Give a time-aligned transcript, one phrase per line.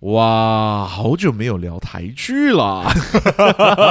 [0.00, 2.84] 哇，好久没有聊台剧了。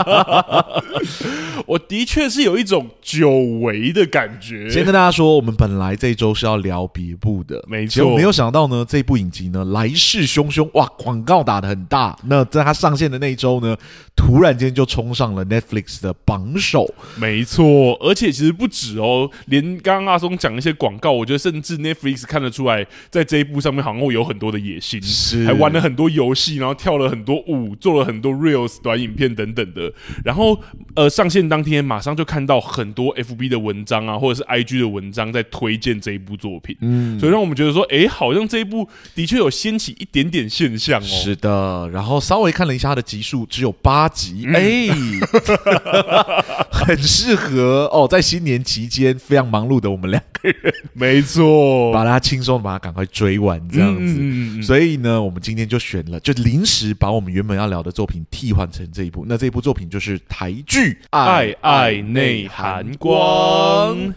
[1.68, 4.70] 我的确是有一种久违的感觉。
[4.70, 8.16] 先跟大家说，我们本来这一周是要聊别部的，没错。
[8.16, 12.18] 没有想到呢，这部影集呢来势汹汹，哇，广告打得很大。
[12.28, 13.76] 那在它上线的那一周呢，
[14.16, 16.90] 突然间就冲上了 Netflix 的榜首。
[17.18, 29.92] 没错，而且其实不止哦，连刚刚阿松讲一些广告，我觉得甚至 Netflix 看得出来，在这一部上面好像会有很多的野心，是还玩了很多游戏，然后跳了很多舞，做了很多 Reels 短影片等等的。
[30.24, 30.62] 然后
[30.96, 41.04] 呃，上线当天马上就看到很多 FB 的文章啊，或者是 IG 的文章在推荐这一部作品，嗯，所以让我们觉得说，哎、欸，好像这一部的确有掀起一点点现象哦。
[41.04, 54.16] 是的，然后稍微看了一下它的集数，只有八集，哎、嗯，欸、 很适合哦，在新年期间非常忙碌的我们两个人，没错，把它轻松把它赶快追完这样子。
[54.20, 59.26] 嗯、所以呢，我们今天就选了，就临时把我们原本要聊的作品替换成这一部。
[59.26, 61.48] 那这一部作品就是台剧《爱》。
[61.62, 64.14] 爱内涵光。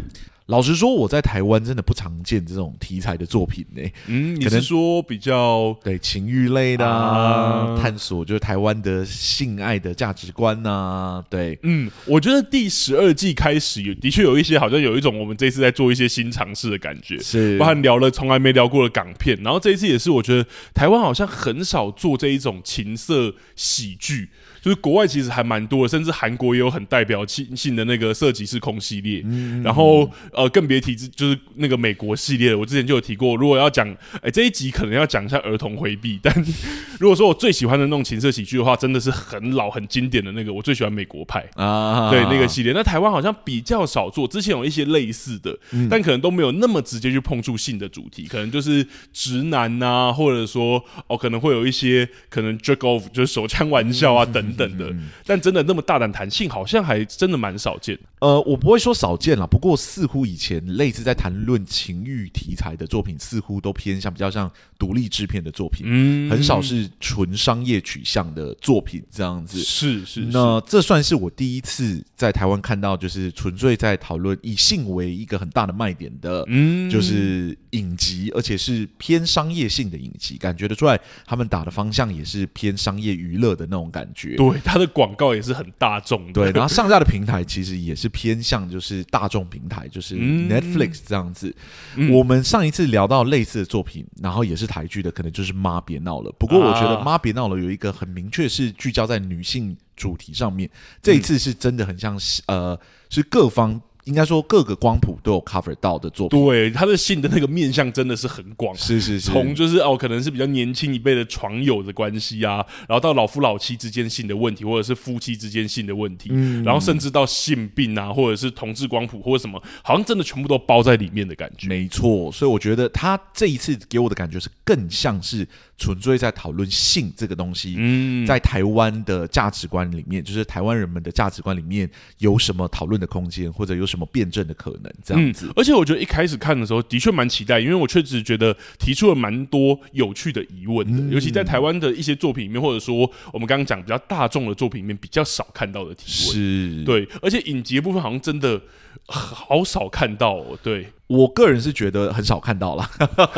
[0.51, 3.93] 老实说，我在台湾真的不常见这种题材的作品呢、欸。
[4.09, 11.25] 嗯，你是说比较对情欲类的、啊，啊、探索就是台湾的性爱的价值观呐、啊。
[11.31, 24.31] 对，嗯，我觉得第十二季开始有的确有一些好像有一种我们这次在做一些新尝试的感觉，是包含聊了从来没聊过的港片，然后这一次也是我觉得台湾好像很少做这一种情色喜剧。
[24.63, 33.89] 就是国外其实还蛮多的，甚至韩国也有很代表性性的那个色即是空系列，嗯、然后呃更别提就是那个美国系列，我之前就有提过，如果要讲
[34.23, 36.35] 哎这一集可能要讲一下儿童回避，但
[37.01, 41.41] 如果说我最喜欢的那种情色喜剧的话，真的是很老很经典的那个，我最喜欢美国派。
[41.55, 42.73] 啊，对那个系列。
[42.75, 54.50] 那台湾好像比较少做，之前有一些类似的，嗯、但可能都没有那么直接去碰触性的主题，可能就是直男呐、啊，或者说哦可能会有一些可能 jerk off 就是手枪玩笑啊等。
[54.55, 57.99] 等等的，但真的那么大胆谈性，好像还真的蛮少见。
[58.21, 69.59] 呃，我不会说少见了，不过似乎以前类似在谈论情欲题材的作品，似乎都偏向比较像独立制片的作品，嗯，很少是纯商业取向的作品这样子。
[69.61, 84.37] 是是，是，那这算是我第一次在台湾看到，就是纯粹在讨论以性为一个很大的卖点的，嗯，就是影集，而且是偏商业性的影集，感觉得出来，他们打的方向也是偏商业娱乐的那种感觉。
[84.41, 91.55] 对，它的广告也是很大众的，对，然后上架的平台其实也是偏向就是大众平台，就是 Netflix 这样子。
[91.97, 96.31] 嗯、我们上一次聊到类似的作品，然后也是台剧的，可能就是《妈别闹了》。
[96.39, 100.71] 不过我觉得《妈别闹了》有一个很明确是聚焦在女性主题上面，
[101.03, 102.79] 这一次是真的很像是呃，
[103.11, 103.79] 是各方。
[104.05, 121.69] 应该说各个光谱都有 cover 到的作品，对，他的性的那个面向真的是很广，是是是，从就是哦，可能是比较年轻一辈的床友的关系啊，然后到老夫老妻之间性的问题，或者是夫妻之间性的问题，嗯，然后甚至到性病啊，或者是同志光谱或者什么，好像真的全部都包在里面的感觉。
[121.69, 125.47] 没错，所以我觉得他这一次给我的感觉是更像是
[125.81, 146.85] 纯粹在讨论性这个东西，嗯，在台湾的价值观里面，就是台湾人们的价值观里面有什么讨论的空间，或者有什么辩证的可能这样子，嗯，而且我觉得一开始看的时候的确蛮期待，因为我确实觉得提出了蛮多有趣的疑问的，嗯、尤其在台湾的一些作品里面，或者说我们刚刚讲比较大众的作品里面比较少看到的提问，是。
[146.85, 148.61] 对，而且影集的部分好像真的
[149.07, 150.89] 好少看到哦，对。
[151.11, 152.89] 我个人是觉得很少看到了，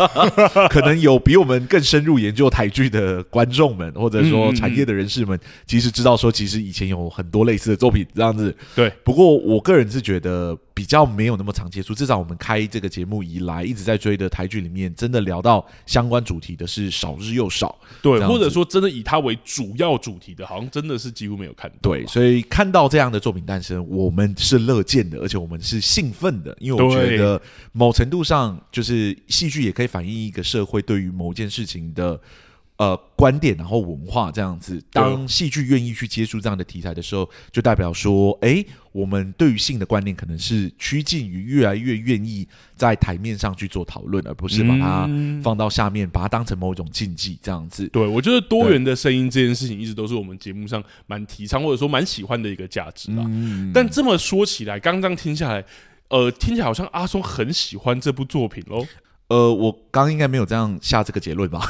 [0.68, 8.54] 可能有比我们更深入研究台剧的观众们，或者说产业的人士们，其实知道说，其实以前有很多类似的作品这样子。
[8.74, 17.78] 对，不过我个人是觉得比较没有那么常接触，至少我们开这个节目以来一直在追的台剧里面，真的聊到相关主题的是少之又少。
[18.00, 21.76] 对，或者说真的以它为主要主题的，好像真的是几乎没有看到。
[21.82, 27.40] 对，所以看到这样的作品诞生，我们是乐见的，而且我们是兴奋的，因为我觉得。
[27.74, 32.20] 某程度上，就是戏剧也可以反映一个社会对于某件事情的
[32.82, 34.82] 呃观点，然后文化这样子。
[34.90, 45.08] 当戏剧愿意去接触这样的题材的时候，就代表说，哎，我们对于性的观念可能是趋近于越来越愿意在台面上去做讨论，而不是把它
[45.44, 47.86] 放到下面，把它当成某一种禁忌这样子。
[47.88, 53.24] 对，我觉得多元的声音这件事情，一直都是我们节目上蛮提倡或者说蛮喜欢的一个价值吧。
[53.72, 55.64] 但这么说起来，刚刚听下来。
[56.08, 58.86] 呃，听起来好像阿松很喜欢这部作品喽。
[59.32, 61.66] 呃，我刚刚应该没有这样下这个结论吧？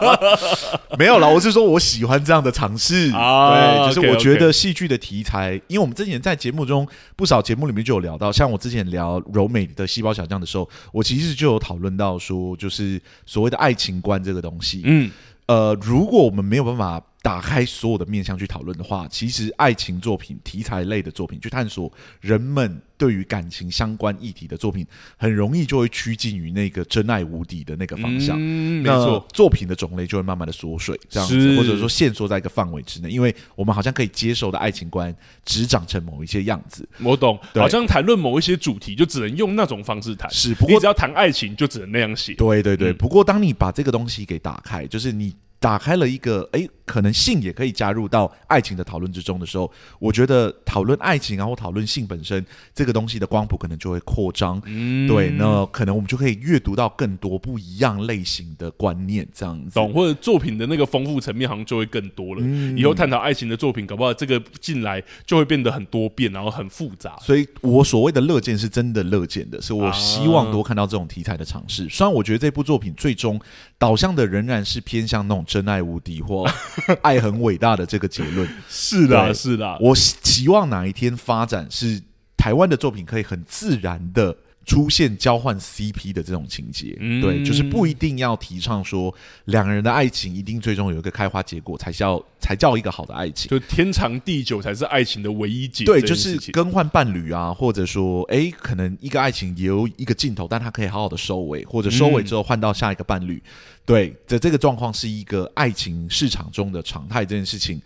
[0.98, 3.10] 没有啦，我是说我喜欢这样的尝试。
[3.12, 14.82] 啊、对，就是我觉得戏剧的题材因为我们之前在节目中不少节目里面就有聊到，像我之前聊柔美的细胞小将的时候，我其实就有讨论到说，就是所谓的爱情观这个东西。
[14.84, 15.10] 嗯，
[15.46, 17.02] 呃，如果我们没有办法。
[17.22, 21.90] 打开所有的面向去讨论的话，其实爱情作品、题材类的作品，去探索
[22.20, 24.84] 人们对于感情相关议题的作品，
[25.16, 28.36] 很容易就会趋近于那个真爱无敌的那个方向。
[28.36, 35.14] 嗯，没错，作品的种类就会慢慢的缩水，这样子，或者说限缩在一个范围之内，因为我们好像可以接受的爱情观
[35.44, 36.88] 只长成某一些样子。
[37.00, 40.28] 我懂，好像谈论某一些主题就只能用那种方式谈。
[40.28, 42.34] 是，不过只要谈爱情就只能那样写。
[42.34, 45.32] 对对对，嗯，不过当你把这个东西给打开，就是你。
[45.62, 49.70] 打开了一个，哎，可能性也可以加入到爱情的讨论之中的时候，
[50.00, 52.44] 我觉得讨论爱情，然后讨论性本身
[52.74, 54.60] 这个东西的光谱可能就会扩张。
[54.66, 59.74] 嗯，对，那可能我们就可以阅读到更多不一样类型的观念，这样子。
[59.74, 62.40] 懂，或者作品的那个丰富层面好像就会更多了。
[62.42, 67.16] 嗯，以后探讨爱情的作品，搞不好这个进来就会变得很多变，然后很复杂。
[67.20, 71.88] 所以我所谓的乐见是真的乐见的，是我希望多看到这种题材的尝试。
[71.88, 73.40] 虽然我觉得这部作品最终
[73.78, 75.46] 导向的仍然是偏向那种。
[75.52, 76.48] 真爱无敌或
[77.02, 79.76] 爱很伟大的这个结论是的，是的。
[79.82, 82.00] 我希望哪一天发展是
[82.38, 84.34] 台湾的作品可以很自然的。
[84.64, 89.12] 出现交换 CP 的这种情节，嗯，对，就是不一定要提倡说
[89.46, 95.84] 两个人的爱情一定最终有一个开花结果才叫才叫一个好的爱情，就天长地久才是爱情的唯一解。
[95.84, 103.50] 对，就是更换伴侣啊，或者说，哎，可能一个爱情也有一个尽头，但它可以好好的收尾，或者收尾之后换到下一个伴侣，嗯、
[103.84, 107.24] 对的这个状况是一个爱情市场中的常态。
[107.24, 107.80] 这件事情。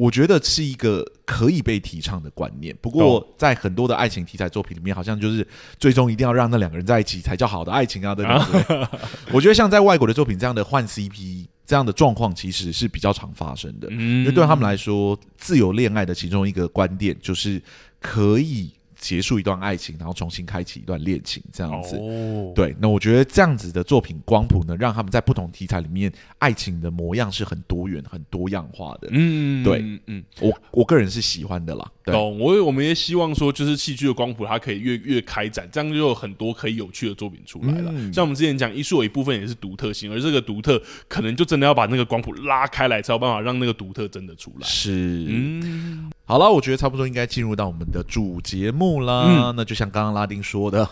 [0.00, 5.46] 我觉得是一个可以被提倡的观念，不过在很多的爱情题材作品里面，好像就是
[5.78, 8.88] 最终一定要让那两个人在一起才叫好的爱情啊，对不对？
[9.30, 17.62] 我觉得像在外国的作品这样的换 CP 这样的状况，其实是比较常发生的，因为对他们来说，自由恋爱的其中一个观点就是
[18.00, 18.72] 可以。
[19.00, 21.96] 结束一段爱情，然后重新开启一段恋情，这样子。
[21.96, 29.08] 哦，对，那我觉得这样子的作品光谱呢，让他们在不同题材里面，爱情的模样是很多元、很多样化的。
[29.10, 31.90] 嗯，对，嗯，嗯，我我个人是喜欢的啦。
[32.10, 37.92] 懂，我我们也希望说，就是戏剧的光谱它可以越越开展，这样就有很多可以有趣的作品出来了。
[37.94, 44.66] 嗯，像我们之前讲，艺术有一部分也是独特性，而这个独特可能就真的要把那个光谱拉开来，才有办法让那个独特真的出来。
[44.66, 46.10] 是，嗯。
[46.24, 49.24] 好了，我觉得差不多应该进入到我们的主节目啦。
[49.26, 50.88] 嗯、那就像刚刚拉丁说的，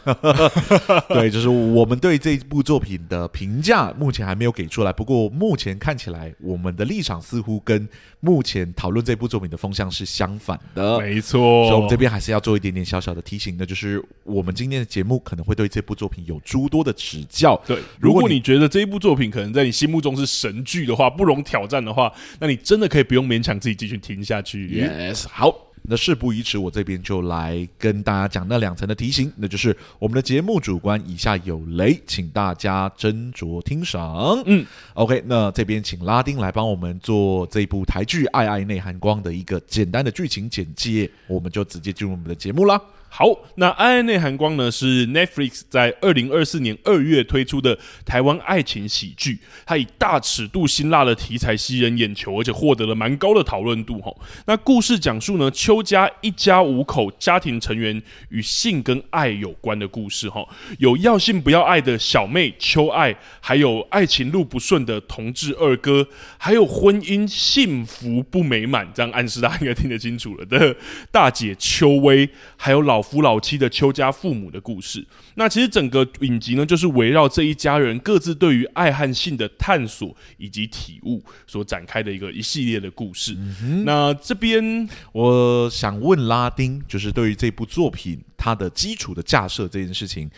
[1.08, 4.92] 对，就是我们对这部作品的评价目前还没有给出来。
[4.92, 7.88] 不过目前看起来，我们的立场似乎跟
[8.18, 10.98] 目前讨论这部作品的风向是相反的。
[11.08, 17.60] 没错，所以我们这边还是要做一点点小小的提醒，那就是我们今天的节目可能会对这部作品有诸多的指教。
[17.66, 24.68] 对，如果你觉得这一部作品可能在你心目中是神剧的话，不容挑战的话，那你真的可以不用勉强自己继续听下去。
[24.68, 25.26] Yes。
[25.28, 34.42] 好，那事不宜迟，我这边就来跟大家讲那两层的提醒，那就是我们的节目主观以下有雷，请大家斟酌听赏。
[34.44, 42.78] 嗯，OK，那这边请拉丁来帮我们做这一部台剧《爱爱内涵光》的一个简单的剧情简介，我们就直接进入我们的节目啦。
[43.10, 43.26] 好，
[43.56, 54.00] 那《爱内含光》呢是 Netflix 在二零二四年二月推出的台湾爱情喜剧，它以大尺度辛辣的题材吸人眼球，而且获得了蛮高的讨论度。
[54.02, 60.28] 吼，那故事讲述呢邱家一家五口家庭成员与性跟爱有关的故事。
[60.28, 60.48] 吼，
[60.78, 70.76] 有要性不要爱的小妹邱爱，还有爱情路不顺的同志二哥，还有婚姻幸福不美满，这样暗示大家应该听得清楚了的
[71.10, 72.97] 大姐邱薇，还有老。
[72.98, 83.36] 老夫老妻的邱家父母的故事，那其实整个影集呢，就是围绕这一家人各自对于爱和性的探索以及体悟所展开的一个一系列的故事。
[83.62, 90.28] 嗯、那这边我想问拉丁，就是对于这部作品它的基础的架设这件事情，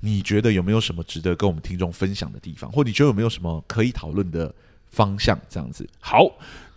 [0.00, 4.54] 你觉得有没有什么值得跟我们听众分享的地方，或你觉得有没有什么可以讨论的
[4.90, 5.40] 方向？
[5.48, 5.88] 这样子。
[6.00, 6.30] 好，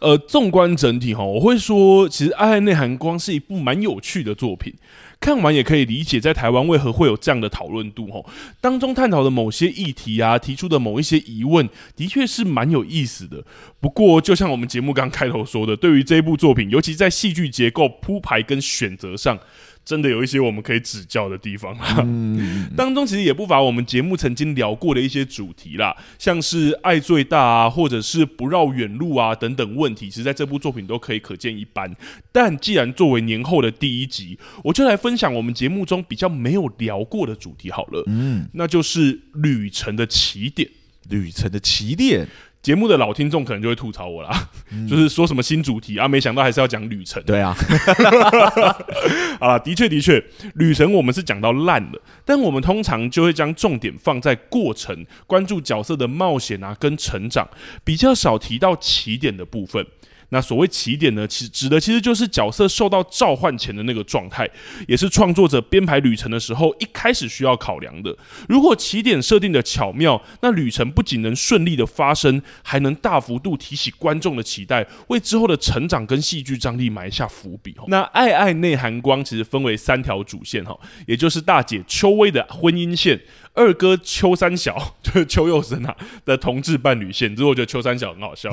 [0.04, 4.74] 呃，纵观整体哈，我会说，其实《爱爱内涵光》是一部蛮有趣的作品。
[5.22, 8.26] 看完也可以理解，在台湾为何会有这样的讨论度吼，
[8.60, 13.42] 当中探讨的某些议题啊，提出的某一些疑问，的确是蛮有意思的。
[13.80, 19.40] 不过，就像我们节目刚开头说的，对于这一部作品，尤其在戏剧结构铺排跟选择上，
[19.86, 21.78] 真的有一些我们可以指教的地方。
[22.06, 31.94] 嗯， 当中其实也不乏我们节目曾经聊过的一些主题啦，像是爱最大啊，或者是不绕远路啊等等问题，其实在这部作品都可以可见一斑。
[32.32, 38.04] 但既然作为年后的第一集，我就来分享我们节目中比较没有聊过的主题好了。
[38.08, 40.70] 嗯，那就是旅程的起点。
[41.10, 42.26] 旅程的起点。
[42.64, 47.22] 节目的老听众可能就会吐槽我啦，嗯、就是说什么新主题啊，没想到还是要讲旅程。
[47.24, 47.54] 对啊，
[49.40, 50.24] 啊，的确的确，
[50.56, 57.50] 旅程我们是讲到烂了，但我们通常就会将重点放在过程，关注角色的冒险啊跟成长，
[57.84, 59.86] 比较少提到起点的部分。
[60.34, 64.50] 那所谓起点呢，其实指的其实就是角色受到召唤前的那个状态，
[64.88, 68.18] 也是创作者编排旅程的时候一开始需要考量的。
[68.50, 77.76] 如果起点设定的巧妙，那旅程不仅能顺利的发生，还能大幅度提起观众的期待，为之后的成长跟戏剧张力埋下伏笔。
[77.88, 80.76] 那爱爱内含光其实分为三条主线哈，
[81.06, 83.22] 也就是大姐秋薇的婚姻线。
[83.56, 85.96] 二哥邱三小 就是邱佑生啊
[86.26, 88.52] 的同志伴侣线，只是我觉得秋三小很好笑，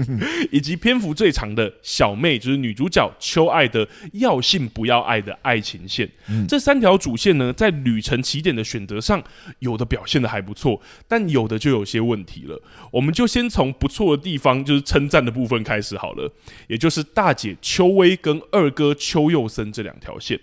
[0.50, 6.08] 以及篇幅最长的小妹就是女主角邱爱的要性不要爱的爱情线。
[6.28, 9.22] 嗯、这三条主线呢，在旅程起点的选择上，
[9.58, 12.60] 有的表现的还不错，但有的就有些问题了。
[12.90, 16.32] 我们就先从不错的地方，就是称赞的部分开始好了，
[16.68, 20.40] 也就是大姐邱薇跟二哥邱佑生这两条线。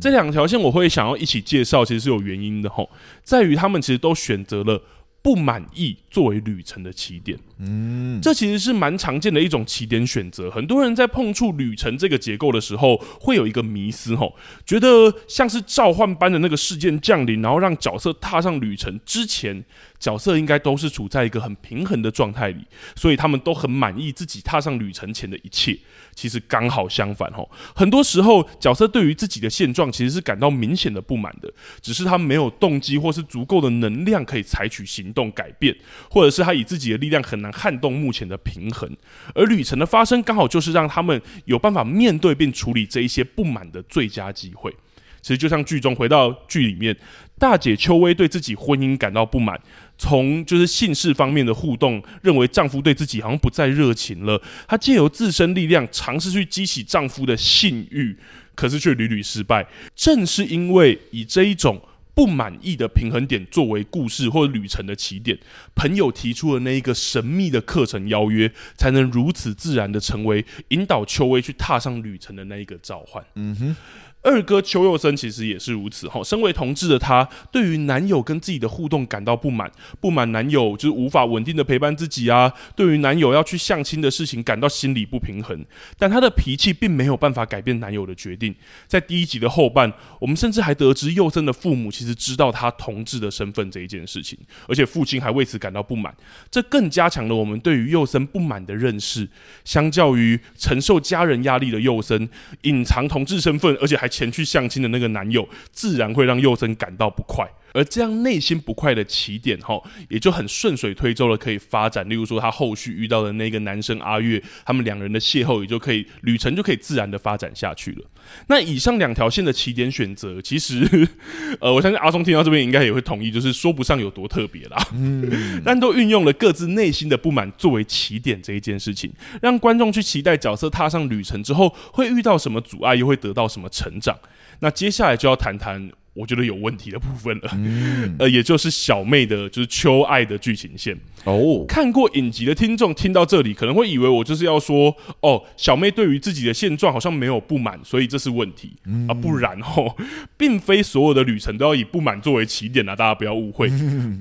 [0.00, 2.88] 这两条线我会想要一起介绍，其实是有原因的吼，
[3.22, 4.82] 在于他们其实都选择了
[5.22, 7.38] 不满意作为旅程的起点。
[7.58, 10.50] 嗯，这其实是蛮常见的一种起点选择。
[10.50, 14.34] 很多人在碰触旅程这个结构的时候，会有一个迷思吼，
[14.66, 19.64] 觉得像是召唤般的那个事件降临，然后让角色踏上旅程之前。
[20.00, 22.64] 角色应该都是处在一个很平衡的状态里，
[22.96, 25.78] 所以他们都很满意自己踏上旅程前的一切。
[26.14, 31.52] 其实刚好相反吼，很多时候角色对于自己的现状其实是感到明显的不满的，
[31.82, 35.76] 只是他没有动机或是足够的能量可以采取行动改变，
[36.10, 38.94] 或者是他以自己的力量很难撼动目前的平衡。
[39.34, 44.74] 而旅程的发生刚好就是让他们有办法面对并处理这一些不满的最佳机会。
[45.22, 46.96] 其实就像剧中回到剧里面，
[47.38, 49.60] 大姐秋薇对自己婚姻感到不满，
[49.98, 54.40] 从就是性事方面的互动，认为丈夫对自己好像不再热情了。
[54.66, 58.16] 她借由自身力量尝试去激起丈夫的性欲，
[58.54, 59.66] 可是却屡屡失败。
[59.94, 61.78] 正是因为以这一种
[62.20, 65.38] 不满意的平衡点作为故事或旅程的起点，
[65.74, 73.24] 朋友提出的那一个神秘的课程邀约，才能如此自然的成为引导秋薇去踏上旅程的那一个召唤。
[73.36, 73.76] 嗯哼。
[74.22, 85.64] 二哥邱佑森其实也是如此哈，身为同志的他，对于男友跟自己的互动感到不满，不满男友就是无法稳定的陪伴自己啊，对于男友要去相亲的事情感到心理不平衡，
[85.98, 88.54] 但他的脾气并没有办法改变男友的决定。
[88.86, 96.14] 在第一集的后半，我们甚至还得知佑森的父母其实知道他同志的身份这一件事情，而且父亲还为此感到不满，
[96.50, 99.26] 这更加强了我们对于佑森不满的认识。
[99.64, 102.28] 相较于承受家人压力的佑森，
[102.62, 107.48] 隐藏同志身份，而且还前去相亲的那个男友，自然会让佑珍感到不快。
[107.72, 112.08] 而这样内心不快的起点，哈，也就很顺水推舟了可以发展。
[112.08, 118.04] 例如说，他后续遇到的那个男生阿月，他们两人的邂逅，也就可以旅程就可以自然的发展下去了。
[118.48, 121.08] 那以上两条线的起点选择，其实，
[121.60, 124.76] 呃，我相信阿松听到这边应该也会同意，就是说不上有多特别啦。
[124.92, 134.16] 嗯， 但都运用了各自内心的不满作为起点这一件事情，让观众去期待角色踏上旅程之后会遇到什么阻碍，又会得到什么成长。
[134.60, 135.90] 那接下来就要谈谈。
[136.12, 141.64] 我觉得有问题的部分了，嗯、 呃，也就是小妹的，就是秋爱的剧情线哦。
[141.68, 149.94] 看过影集的听众听到这里，可能会以为我就是要说，哦，小妹对于自己的现状好像没有不满，所以这是问题、嗯、啊，不然哦，
[150.36, 153.70] 并非所有的旅程都要以不满作为起点啊，大家不要误会。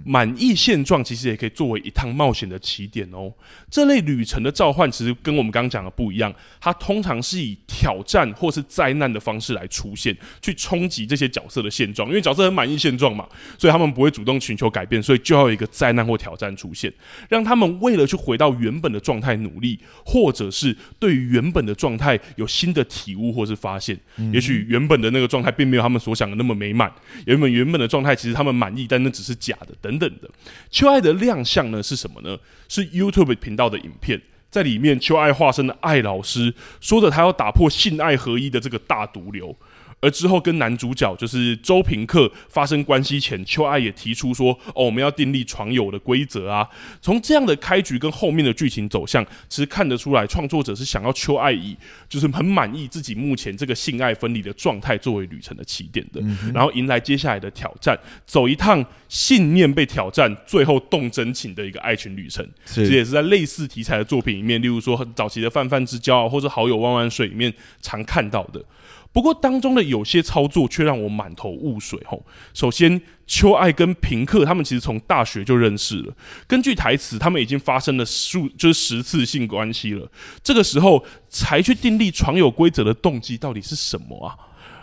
[0.05, 3.34] 满、嗯、意现状其实也可以作为一趟冒险的起点哦。
[3.72, 6.31] 这类旅程的召唤其实跟我们刚刚讲的不一样，
[6.62, 11.79] 它通常是以挑战或是灾难的方式来出现，去冲击这些角色的。
[11.80, 13.26] 现状，因为角色很满意现状嘛，
[13.58, 16.92] 所以他们不会主动寻求改变，所以就要有一个灾难或挑战出现，
[17.30, 23.98] 让他们为了去回到原本的状态努力，或者是对于原本的状态有新的体悟或是发现。
[24.18, 26.92] 嗯、也许原本的那个状态并没有他们所想的那么美满，
[27.26, 30.30] 原本原本的状态其实他们满意，但那只是假的，等等的。
[30.70, 32.38] 秋爱的亮相呢是什么呢？
[32.68, 39.56] 是 YouTube 频道的影片，在里面秋爱化身的爱老师说着他要打破性爱合一的这个大毒瘤。
[40.01, 46.68] 而之后跟男主角就是周平克发生关系前，秋爱也提出说：“哦，我们要订立床友的规则啊。”
[47.01, 51.75] 从这样的开局跟后面的剧情走向，其实看得出来，创作者是想要秋爱以
[52.08, 56.22] 就是很满意自己目前这个性爱分离的状态作为旅程的起点的，
[56.53, 62.48] 然后迎来接下来的挑战，走一趟信念被挑战，最后动真情的一个爱情旅程。
[62.65, 68.63] 这也是在类似题材的作品里面，例如说很早期的《泛泛之交》啊，或者《好友万万岁》里面常看到的。
[69.12, 72.24] 不过当中的有些操作却让我满头雾水吼。
[72.54, 76.13] 首先，秋爱跟平克他们其实从大学就认识了，
[76.48, 80.10] 根据台词，他们已经发生了数就是十次性关系了。
[80.44, 84.38] 这个时候才去订立床友规则的动机到底是什么啊？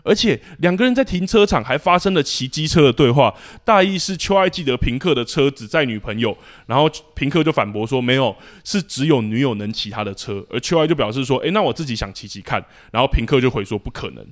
[0.07, 3.35] 而且两个人在停车场还发生了骑机车的对话，
[3.65, 14.25] 大意是秋爱记得平克的车只载女朋友，然后平克就反驳说没有，是只有女友能骑他的车，而秋爱就表示说，诶，那我自己想骑骑看，然后平克就回说不可能。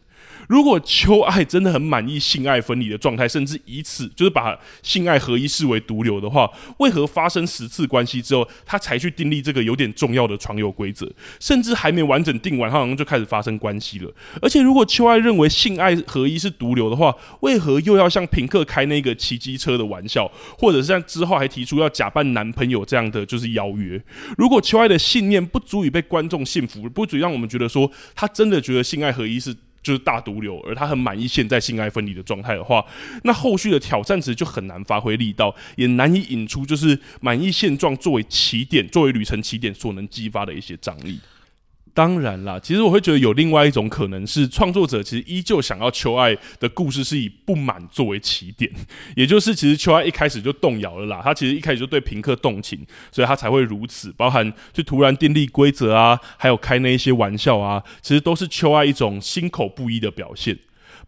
[0.49, 11.11] 如果秋爱真的很满意性爱分离的状态，甚至以此就是把性爱合一视为毒瘤的话，为何发生十次关系之后，他才去订立这个有点重要的床友规则？
[11.41, 14.13] 甚至还没完整定完，他好像就开始发生关系了。
[14.43, 24.03] 而且，如果秋爱认为性爱合一是毒瘤的话，为何又要向平克开那个骑机车的玩笑，或者是像之后还提出要假扮男朋友这样的就是邀约？
[24.37, 29.55] 如果秋爱的信念不足以被观众信服，不足以让我们觉得说他真的觉得性爱合一是。
[29.85, 32.85] 就是大毒瘤，而他很满意现在性爱分离的状态的话，
[33.23, 41.21] 那后续的挑战其实就很难发挥力道，也难以引出就是满意现状作为起点、作为旅程起点所能激发的一些张力。
[41.95, 48.69] 当然啦，其实我会觉得有另外一种可能是，创作者其实依旧想要求爱的故事是以不满作为起点，
[49.15, 60.59] 也就是其实秋爱一开始就动摇了啦，他其实一开始就对平克动情，所以他才会如此，包含就突然订立规则啊，还有开那一些玩笑啊，其实都是秋爱一种心口不一的表现。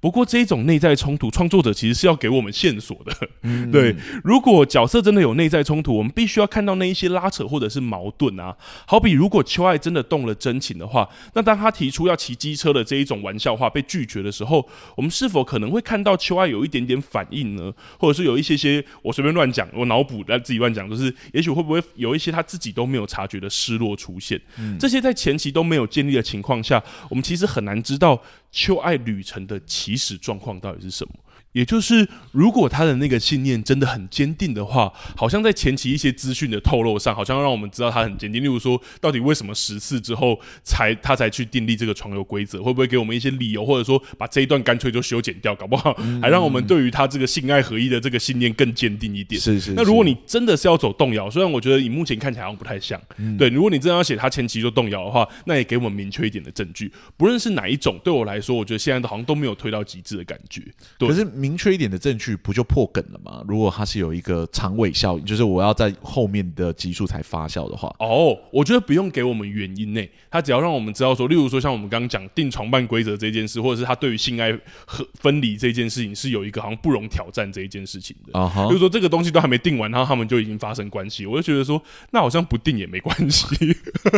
[0.00, 3.28] 不过这一种内在冲突，创作者其实是要给我们线索的。
[3.42, 8.56] 嗯，对，如果角色真的有内在冲突，我们必须要看到那一些拉扯或者是矛盾啊。
[8.86, 17.72] 好比如果秋爱真的动了真情的话，那当他提出要骑机车的这一种玩笑话被拒绝的时候，我们是否可能会看到秋爱有一点点反应呢？
[17.98, 24.40] 或者是有一些些我随便乱讲，我脑补来自己乱讲，就是也许会不会有一些他自己都没有察觉的失落出现？
[24.58, 28.20] 嗯，这些在前期都没有建立的情况下，我们其实很难知道
[28.56, 31.14] 秋爱旅程的起始状况到底是什么？
[31.56, 38.42] 也就是，如果他的那个信念真的很坚定的话，好像在前期一些资讯的透露上，好像让我们知道他很坚定。
[38.42, 42.62] 例如说，到底为什么十次之后才他才去订立这个床游规则？
[42.62, 45.54] 会不会给我们一些理由，或者说把这一段干脆就修剪掉？
[45.54, 49.40] 搞不好还让我们对于他这个性爱合一的这个信念更坚定一点。
[49.40, 49.72] 是，是是。
[49.72, 53.48] 那如果你真的是要走动摇，虽然我觉得你目前看起来好像不太像，嗯、对。
[53.48, 56.92] 如果你真的要写他前期就动摇的话，那也给我们明确一点的证据。
[57.16, 60.60] 不论是哪一种，对我来说，我觉得现在都好像都没有推到极致的感觉。
[60.98, 61.08] 对。
[61.08, 61.26] 可是。
[61.46, 63.44] 明确一点的证据不就破梗了吗？
[63.46, 74.52] 如果它是有一个长尾效应，就是我要在后面的集数才发酵的话，哦，我觉得不用给我们原因呢，他只要让我们知道说，例如说像我们刚刚讲定床伴规则这件事，或者是他对于性爱
[74.84, 78.36] 和分离这件事情是有一个好像不容挑战这一件事情的。
[78.36, 81.80] 啊哈，就是说这个东西都还没定完，然后他们就已经发生关系，我就觉得说
[82.10, 83.46] 那好像不定也没关系，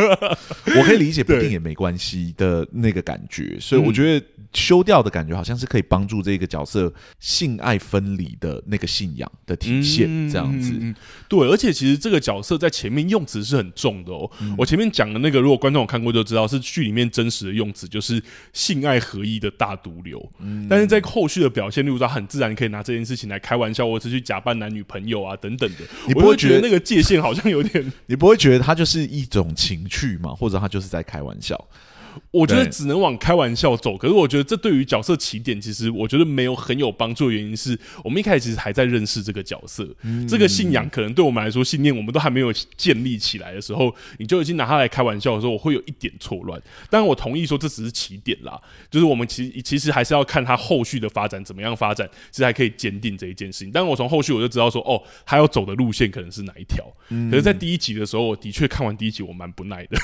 [0.75, 6.91] 我可以理解不定也没关系的那个感觉，所以我觉得修掉的感觉好像是可以帮助这个角色。
[7.19, 10.95] 性爱分离的那个信仰的体现，这样子、嗯，
[11.27, 14.29] 对，而且其实这个角色在前面用词是很重的哦。
[14.39, 20.31] 嗯、我前面讲的那个，如果观众有看过就知道，是剧里面真实的用词，就是性爱合一的大毒瘤。
[20.39, 27.91] 嗯、但是在后续的表现，例如说很自然可以拿这件事情来开玩笑，或者是去假扮男女朋友啊等等的，你不会觉得那个界限好像有点？
[28.07, 30.33] 你不会觉得他就是一种情趣嘛？
[30.33, 31.67] 或者他就是在开玩笑？
[32.31, 46.61] 我觉得只能往开玩笑走，可是我觉得这对于角色起点，其实我觉得没有很有帮助的原因是我们一开始其实还在认识这个角色，嗯、这个信仰可能对我们来说信念我们都还没有建立起来的时候，你就已经拿它来开玩笑的时候，我会有一点错乱。
[46.89, 53.71] 当然我同意说这只是起点啦，就是我们其实其实还是要看它后续的发展怎么样发展，其实还可以坚定这一件事情。
[53.71, 56.85] 但我从后续我就知道说，哦，他要走的路线可能是哪一条。
[57.09, 59.97] 嗯、可是，在第一集的时候，我的确看完第一集我蛮不耐的。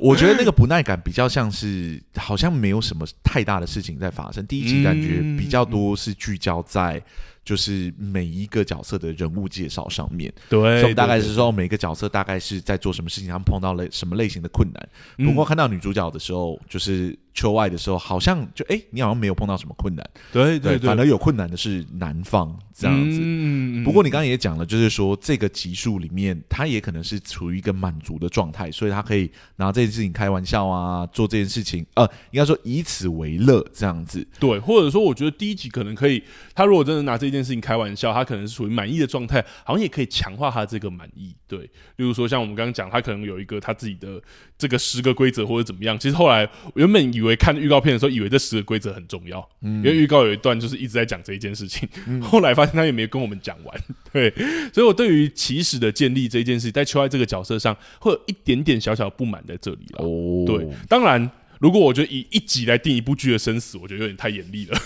[0.00, 4.46] 我觉得那个不耐感比较像是好像没有什么太大的事情在发生。
[4.46, 7.02] 第一集感觉比较多是聚焦在
[7.44, 10.32] 就是每一个角色的人物介绍上面。
[10.48, 14.88] 对，所以大概是说每个角色大概是在做什么事情，他们碰到了什么类型的困难。
[15.26, 20.10] 不过看到女主角的时候，就是秋外的时候，好像就哎、欸，你好像没有碰到什么困难。
[20.32, 23.18] 对对对，反而有困难的是男方这样子。
[23.22, 34.26] 嗯，不过你刚刚也讲了，就是说这个级数里面，他也可能是处于一个满足的状态，所以他可以拿这件事情开玩笑啊，做这件事情，呃，应该说以此为乐这样子。
[34.38, 36.22] 对，或者说我觉得第一集可能可以，
[36.54, 41.34] 他如果真的拿这件事情开玩笑，他可能是处于满意的状态，好像也可以强化他这个满意。
[41.46, 41.60] 对，
[41.96, 44.20] 例如说像我们刚刚讲，他可能有一个他自己的
[44.58, 45.98] 这个十个规则或者怎么样。
[45.98, 53.80] 其实后来原本以为看预告片的时候，以为这十个规则很重要，嗯，因为预告有一段就是一直在讲这一件事情，嗯，后来发现他也没有跟我们讲完，
[54.12, 54.32] 对，
[54.72, 60.04] 所以我对于起始的建立这一件事，在秋爱这个角色上，会有一点点小小不满在这里了。
[60.04, 64.78] 哦，对，当然，如果我觉得以一集来定一部剧的生死，我觉得有点太严厉了。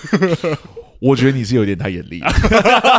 [1.00, 2.20] 我觉得你是有点太严厉。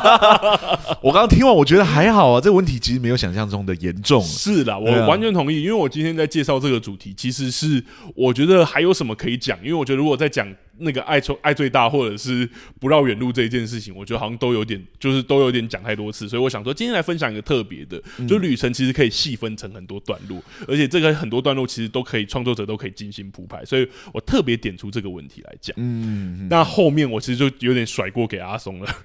[1.01, 4.21] 我刚刚听完，我觉得还好啊，这个问题其实没有想象中的严重。
[4.21, 7.83] 是的，我完全同意，因为我今天在介绍这个主题，其实是
[8.15, 10.47] 我觉得还有什么可以讲，因为我觉得如果在讲。
[10.79, 25.75] 那个爱冲爱最大，或者是不绕远路这一件事情，我觉得好像都有点，就是都有点讲太多次，所以我想说，今天来分享一个特别的，就旅程其实可以细分成很多段落，而且这个很多段落其实都可以创作者都可以精心铺排，所以我特别点出这个问题来讲。
[25.77, 28.95] 嗯，那后面我其实就有点甩锅给阿松了，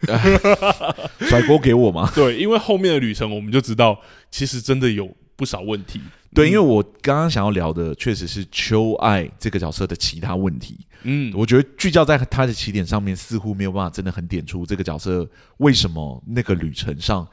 [1.28, 2.10] 甩锅给我吗？
[2.14, 6.00] 对，因为后面的旅程我们就知道，其实真的有不少问题。
[6.34, 10.78] 对，因为我刚刚想要聊的确实是秋爱这个角色的其他问题。
[11.04, 17.26] 嗯，我觉得聚焦在他的起点上面，似乎没有办法真的很点出这个角色为什么那个旅程上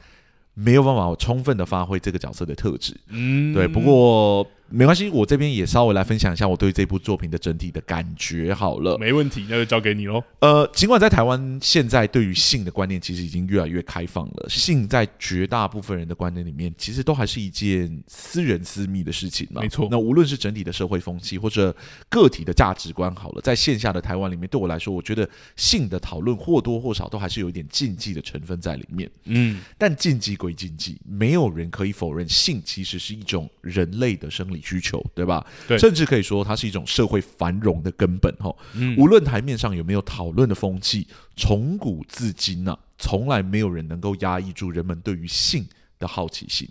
[0.54, 2.96] 没有办法充分的发挥这个角色的特质。
[3.08, 4.46] 嗯，对，不过。
[4.70, 8.96] 没关系，我这边也稍微来分享一下我对这部作品的整体的感觉好了。
[8.98, 10.22] 没问题，那就交给你喽。
[10.40, 19.60] 呃，尽管在台湾现在对于性的观念其实已经越来越开放了，性在绝大部分人的观念里面，其实都还是一件私人私密的事情嘛。
[19.60, 19.88] 没错。
[19.90, 21.74] 那无论是整体的社会风气或者
[22.08, 29.10] 个体的价值观，好了，在线下的台湾里面，对我来说，我觉得性的讨论或多或少都还是有一点禁忌的成分在里面。
[29.24, 29.60] 嗯。
[29.76, 35.46] 但禁忌归禁忌，没有人可以否认性其实是一种人类的生理需求，对吧？
[35.66, 38.34] 对，甚至可以说它是一种社会繁荣的根本。
[38.36, 45.66] 哈，嗯，无论台面上有没有讨论的风气，从古至今呢，从来没有人能够压抑住人们对于性
[45.98, 46.68] 的好奇心。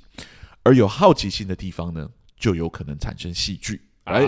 [0.64, 3.82] 而有好奇心的地方呢，就有可能产生戏剧。
[4.06, 4.26] 哎，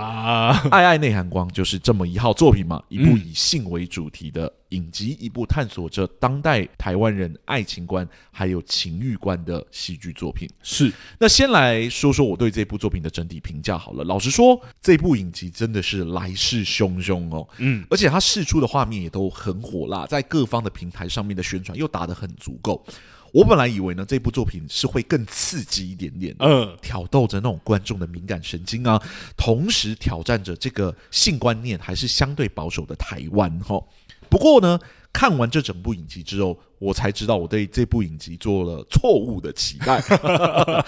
[0.70, 10.48] 爱爱内涵光就是这么一号作品嘛，一部以性为主题的影集，一部探索着当代台湾人爱情观还有情欲观的戏剧作品。
[10.62, 14.04] 是，那先来说说我对这部作品的整体评价好了。
[14.04, 22.86] 老实说，这部影集真的是来势汹汹哦，嗯，而且它释出的画面也都很火辣，在各方的平台上面的宣传又打得很足够。
[23.32, 29.02] 我本来以为呢，这部作品是会更刺激一点点，嗯，挑逗着那种观众的敏感神经啊，
[29.38, 33.82] 同时挑战着这个性观念还是相对保守的台湾哈。
[34.30, 34.80] 不过呢，
[35.14, 40.02] 看完这整部影集之后，我才知道我对这部影集做了错误的期待。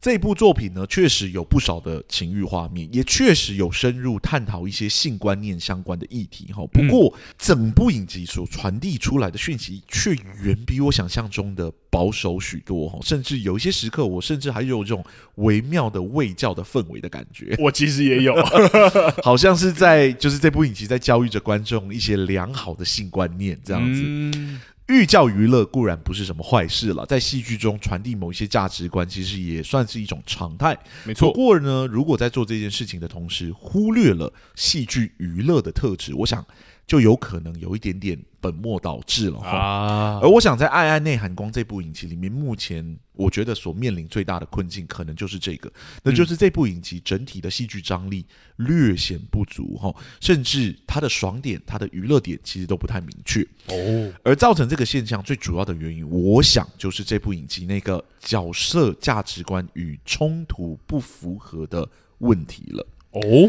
[0.00, 6.66] 这部作品呢，确实有不少的情欲画面，也确实有深入探讨一些性观念相关的议题哈。
[6.72, 12.98] 不过，整部影集所传递出来的讯息却远比我想象中的保守许多哈。
[13.02, 17.54] 甚至有一些时刻，我甚至还有这种微妙的卫教的氛围的感觉。
[17.58, 18.34] 我其实也有，
[19.22, 24.00] 好像是在就是这部影集在教育着观众一些良好的性观念这样子。
[24.02, 24.58] 嗯
[24.90, 30.76] 寓教于乐固然不是什么坏事了，在戏剧中传递某一些价值观，其实也算是一种常态。
[31.04, 31.30] 没错。
[31.30, 36.44] 不过呢，如果在做这件事情的同时，忽略了戏剧娱乐的特质，我想。
[36.90, 40.18] 就有可能有一点点本末倒置了啊！
[40.20, 45.72] 而我想在《爱爱内涵光》这部影集里面，目前我觉得所面临最大的困境，可能就是这个，
[46.02, 48.26] 那就是这部影集整体的戏剧张力
[48.56, 54.12] 略显不足哈，甚至它的爽点、它的娱乐点其实都不太明确哦。
[54.24, 63.48] 而造成这个现象最主要的原因，我想就是这部影集那个角色价值观与冲突不符合的问题了哦。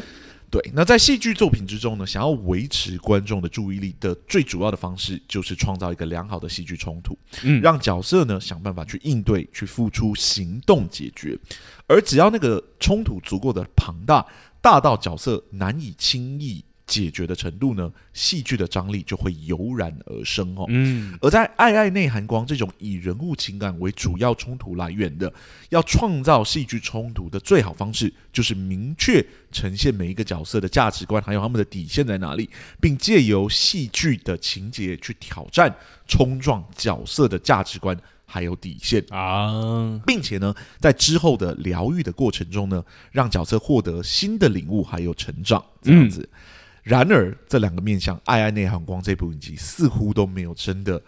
[0.51, 11.39] 对，那在戏剧作品之中呢，想要维持观众的注意力的最主要的方式，就是创造一个良好的戏剧冲突，嗯，让角色呢想办法去应对，去付出行动解决，
[11.87, 14.25] 而只要那个冲突足够的庞大，
[14.59, 16.61] 大到角色难以轻易
[16.91, 20.65] 解决的程度呢，戏剧的张力就会油然而生哦。
[20.67, 25.31] 嗯，而在《爱爱内涵光》这种以人物情感为主要冲突来源的，
[25.69, 32.49] 要创造戏剧冲突的最好方式，就是明确呈现每一个角色的价值观，还有他们的底线在哪里，
[32.81, 35.73] 并借由戏剧的情节去挑战、
[36.05, 46.21] 冲撞角色的价值观还有底线啊，并且呢，在之后的疗愈的过程中呢，让角色获得新的领悟还有成长，这样子。
[46.21, 46.37] 嗯
[46.83, 51.01] 然而，这两个面向《爱爱内含光》这部影集似乎都没有真的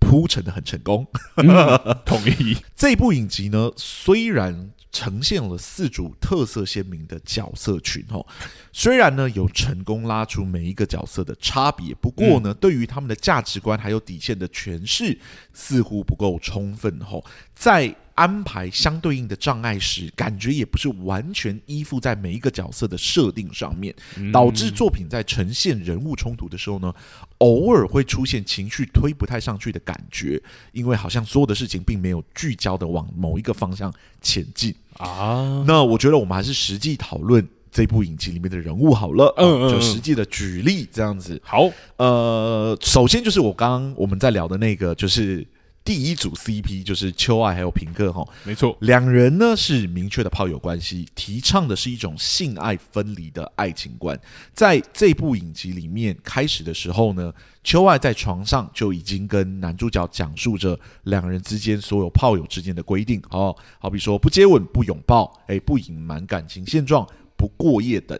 [0.00, 1.06] 铺陈的很成功。
[1.36, 1.46] 嗯、
[2.04, 2.56] 同意。
[2.74, 8.26] 这部影集呢，虽然呈现了四组特色鲜明的角色群哦，
[8.72, 15.18] 虽然呢有成功拉出每一个角色的差别，不过呢，嗯、对于他们的价值观还有底线的诠释
[15.52, 17.94] 似乎不够充分哦，在。
[18.14, 23.94] 安排相对应的障碍时，感觉也不是完全依附在每一个角色的设定上面，
[24.32, 26.94] 导致作品在呈现人物冲突的时候呢，
[27.38, 30.40] 偶尔会出现情绪推不太上去的感觉，
[30.72, 35.64] 因为好像所有的事情并没有聚焦的往某一个方向前进啊。
[35.66, 41.40] 那我觉得我们还是实际讨论这部影集里面的人物好了，嗯，就实际的举例这样子。
[41.42, 45.46] 好，呃，首先就是我刚刚我们在聊的那个，就是。
[45.84, 54.18] 第一组 CP 就是秋爱还有平克哈，没错，两人呢是明确的炮友关系，提倡的是一种性爱分离的爱情观。
[54.54, 57.32] 在这部影集里面，开始的时候呢，
[57.64, 67.04] 秋爱在床上就已经跟男主角讲述着两人之间所有炮友之间的规定，哦，好比说不接吻、不拥抱，哎，不隐瞒感情现状、
[67.42, 68.16] 不过夜等。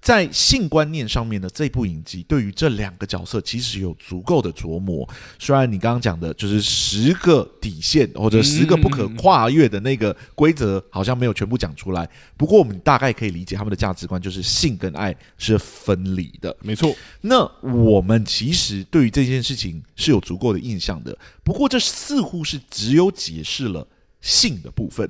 [0.00, 5.06] 在性观念上面呢，这部影集对于这两个角色其实有足够的琢磨。
[5.38, 12.08] 虽然你刚刚讲的就是十个底线或者十个不可跨越的那个规则，好像没有全部讲出来。
[12.36, 16.56] 不过我们大概可以理解他们的价值观就是性跟爱是分离的。
[16.60, 16.94] 没错。
[17.22, 21.18] 那我们其实对于这件事情是有足够的印象的。
[21.42, 23.86] 不过这似乎是只有解释了
[24.20, 25.08] 性的部分。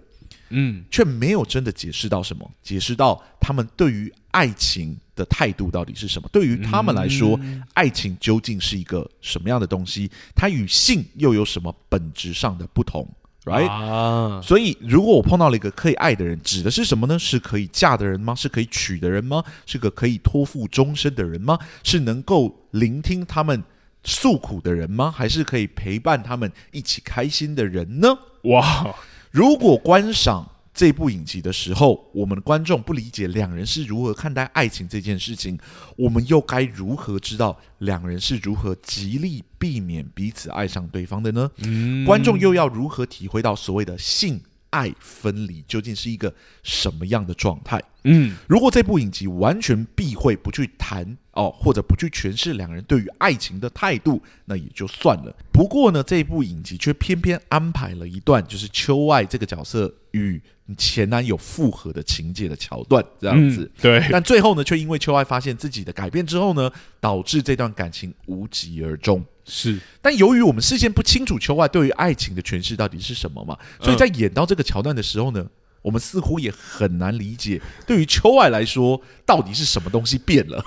[0.51, 6.27] 嗯，却没有真的解释到什么，解释到他们对于爱情的态度到底是什么？
[6.33, 10.11] 对于他们来说，嗯、爱情究竟是一个什么样的东西？
[10.35, 13.07] 它与性又有什么本质上的不同
[13.45, 17.19] ？Right？、啊、所以，如果我碰到了一个可以爱的人，指的是什么呢？
[17.19, 18.35] 是可以嫁的人吗？
[18.35, 19.45] 是可以娶的人吗？
[19.67, 21.59] 是个可以托付终身的人吗？
[21.85, 23.63] 是能够聆听他们
[24.03, 25.13] 诉苦的人吗？
[25.15, 28.09] 还是可以陪伴他们一起开心的人呢？
[28.49, 28.95] 哇！
[29.31, 35.59] 如果观赏这部影集的时候，我们的观众不理解两人是如何看待爱情这件事情，
[35.97, 41.51] 我们又该如何知道两人是如何极力避免彼此爱上对方的呢？
[41.59, 47.83] 嗯，观众又要如何体会到所谓的性爱分离究竟是一个什么样的状态？
[48.05, 55.35] 嗯，如果这部影集完全避讳不去谈哦，或者不去诠释两人对于爱情的态度，那也就算了。
[55.53, 60.41] 不过呢，这部影集却偏偏安排了一段，就是秋爱这个角色与
[60.77, 63.71] 前男友复合的情节的桥段，这样子。
[63.77, 64.09] 嗯，对。
[64.11, 69.25] 但最后呢，却因为秋爱发现自己的改变之后呢，导致这段感情无疾而终。
[69.49, 75.45] 是，但由于我们事先不清楚秋外对于爱情的诠释到底是什么嘛，所以在演到这个桥段的时候呢，
[75.81, 80.63] 我们似乎也很难理解，对于秋外来说，到底是什么东西变了？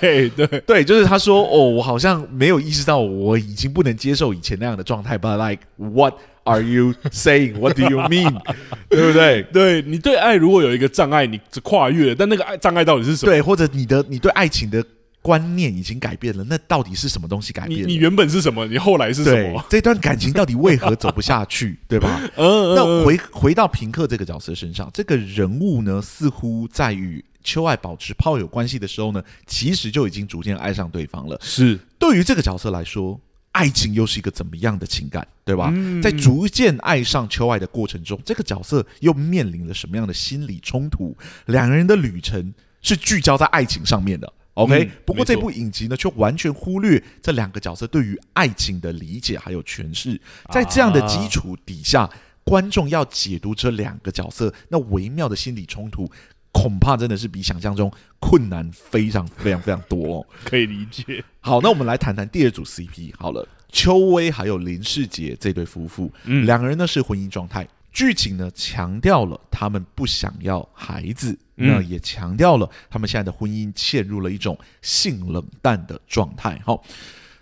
[0.00, 7.58] 对对 对，就是他说：“哦，我好像没有意识到，我已经不能接受以前那样的状态。” But like, what are you saying?
[7.58, 8.40] What do you mean？
[8.90, 9.42] 对不对？
[9.52, 13.30] 对你对爱如果有一个障碍，你跨越了，但那个爱障碍到底是什么？
[13.30, 14.84] 对，或者你的你对爱情的。
[15.22, 17.86] 观念已经改变了，那到底是什么东西改变了？
[17.86, 18.66] 你你原本是什么？
[18.66, 19.64] 你后来是什么？
[19.68, 21.78] 这段感情到底为何走不下去？
[21.86, 22.20] 对吧？
[22.36, 31.38] 嗯，那回回到平克这个角色身上，这个人物呢，似乎在与秋爱保持炮友关系的时候呢，其实就已经逐渐爱上对方了。
[31.42, 33.20] 是，对于这个角色来说，
[33.52, 35.26] 爱情又是一个怎么样的情感？
[35.44, 35.70] 对吧？
[35.74, 41.16] 嗯，在逐渐爱上秋爱的过程中，这个角色又面临了什么样的心理冲突？
[41.46, 44.32] 两个人的旅程是聚焦在爱情上面的。
[44.62, 50.20] OK，嗯，不过这部影集呢，却完全忽略这两个角色对于爱情的理解还有诠释。
[50.52, 52.10] 在这样的基础底下，啊，
[52.44, 56.10] 观众要解读这两个角色那微妙的心理冲突，
[56.52, 60.26] 恐怕真的是比想象中困难非常非常非常多哦。
[60.44, 61.24] 可以理解。
[61.40, 63.12] 好，那我们来谈谈第二组 CP。
[63.18, 67.66] 好了，邱威还有林世杰这对夫妇，嗯，两个人呢是婚姻状态。
[67.92, 76.60] 剧情呢强调了他们不想要孩子，那、嗯、也强调了他们现在的婚姻陷入了一种性冷淡的状态。
[76.64, 76.82] 好，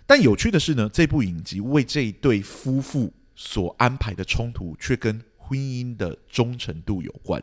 [0.07, 7.41] 但有趣的是呢，这部影集为这一对夫妇所安排的冲突却跟婚姻的忠诚度有关。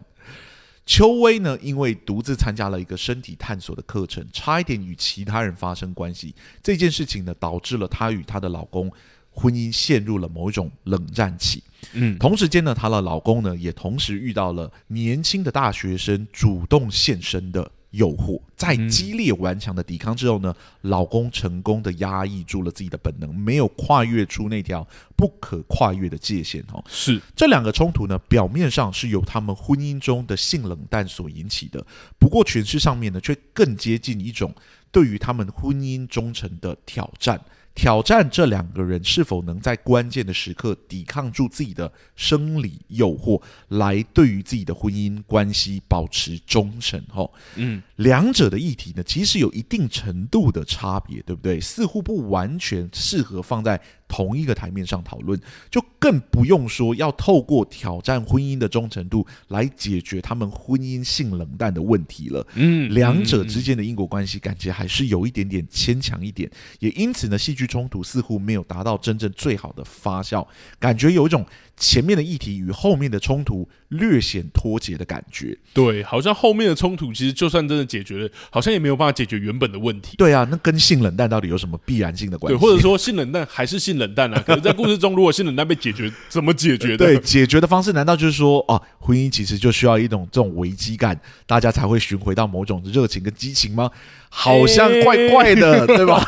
[0.85, 8.93] 邱薇呢，因为独自参加了一个身体探索的课程，差一点与其他人发生关系，这件事情呢，导致了她与她的老公。
[9.39, 26.63] 婚姻陷入了某一种冷战期，嗯，同时间呢，她的老公呢也同时遇到了年轻的大学生主动献身的诱惑，在激烈顽强的抵抗之后呢，老公成功的压抑住了自己的本能，没有跨越出那条不可跨越的界限。
[26.73, 31.87] 哦，是这两个冲突呢，表面上是由他们婚姻中的性冷淡所引起的，
[32.19, 34.55] 不过诠释上面呢，却更接近一种
[34.91, 37.41] 对于他们婚姻忠诚的挑战。
[37.77, 47.01] 挑战这两个人是否能在关键的时刻抵抗住自己的生理诱惑，来对于自己的婚姻关系保持忠诚。
[47.09, 51.61] 吼，嗯，两者的议题呢，其实有一定程度的差别，对不对？
[51.61, 62.47] 似乎不完全适合放在同一个台面上讨论，就更不用说要透过挑战婚姻的忠诚度来解决他们婚姻性冷淡的问题了。
[62.55, 70.47] 嗯，两者之间的因果关系感觉还是有一点点牵强一点，也因此呢，戏剧冲突似乎没有达到真正最好的发酵，
[70.79, 71.45] 感觉有一种
[71.79, 75.59] 前面的议题与后面的冲突略显脱节的感觉。
[75.73, 80.17] 对，好像后面的冲突其实就算真的解决了，好像也没有办法解决原本的问题。
[80.17, 82.59] 对啊，那跟性冷淡到底有什么必然性的关系？
[82.59, 84.43] 对，或者说性冷淡还是性冷淡啊？
[84.47, 86.99] 可能，在故事中，如果性冷淡被解决，怎么解决的？
[86.99, 93.91] 对，解决的方式难道就是说，哦，婚姻其实就需要一种这种危机感，大家才会寻回到某种热情跟激情吗？
[94.29, 96.25] 好像怪怪的，欸、对吧？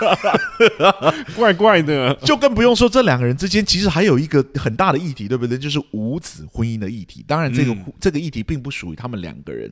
[1.37, 5.59] 怪怪的，就更不用说这两个人之间其实还有一个很大的议题，对不对？
[5.59, 7.25] 就是无子婚姻的议题。
[7.27, 9.71] 当然，这个、嗯、这个议题并不属于他们两个人。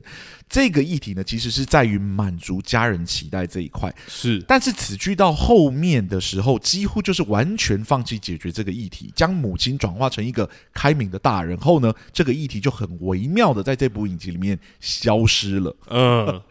[0.49, 3.93] 这个议题呢，其实是在于满足家人期待这一块。
[4.07, 15.75] 是，但是此剧到后面的时候，几乎就是完全放弃解决这个议题，将母亲转化成一个开明的大人后呢，这个议题就很微妙的在这部影集里面消失了。
[15.89, 16.41] 嗯。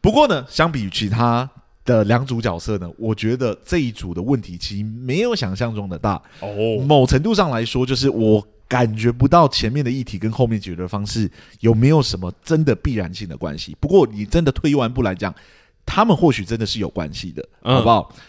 [0.00, 1.48] 不过呢，相比于其他
[1.84, 6.20] 的两组角色呢，我觉得这一组的问题其实没有想象中的大。
[6.40, 13.76] 哦，某程度上来说，就是我感觉不到前面的议题跟后面解决的方式有没有什么真的必然性的关系。
[13.80, 15.34] 不过你真的退一万步来讲，
[15.84, 18.10] 他们或许真的是有关系的，好不好？
[18.14, 18.20] 嗯、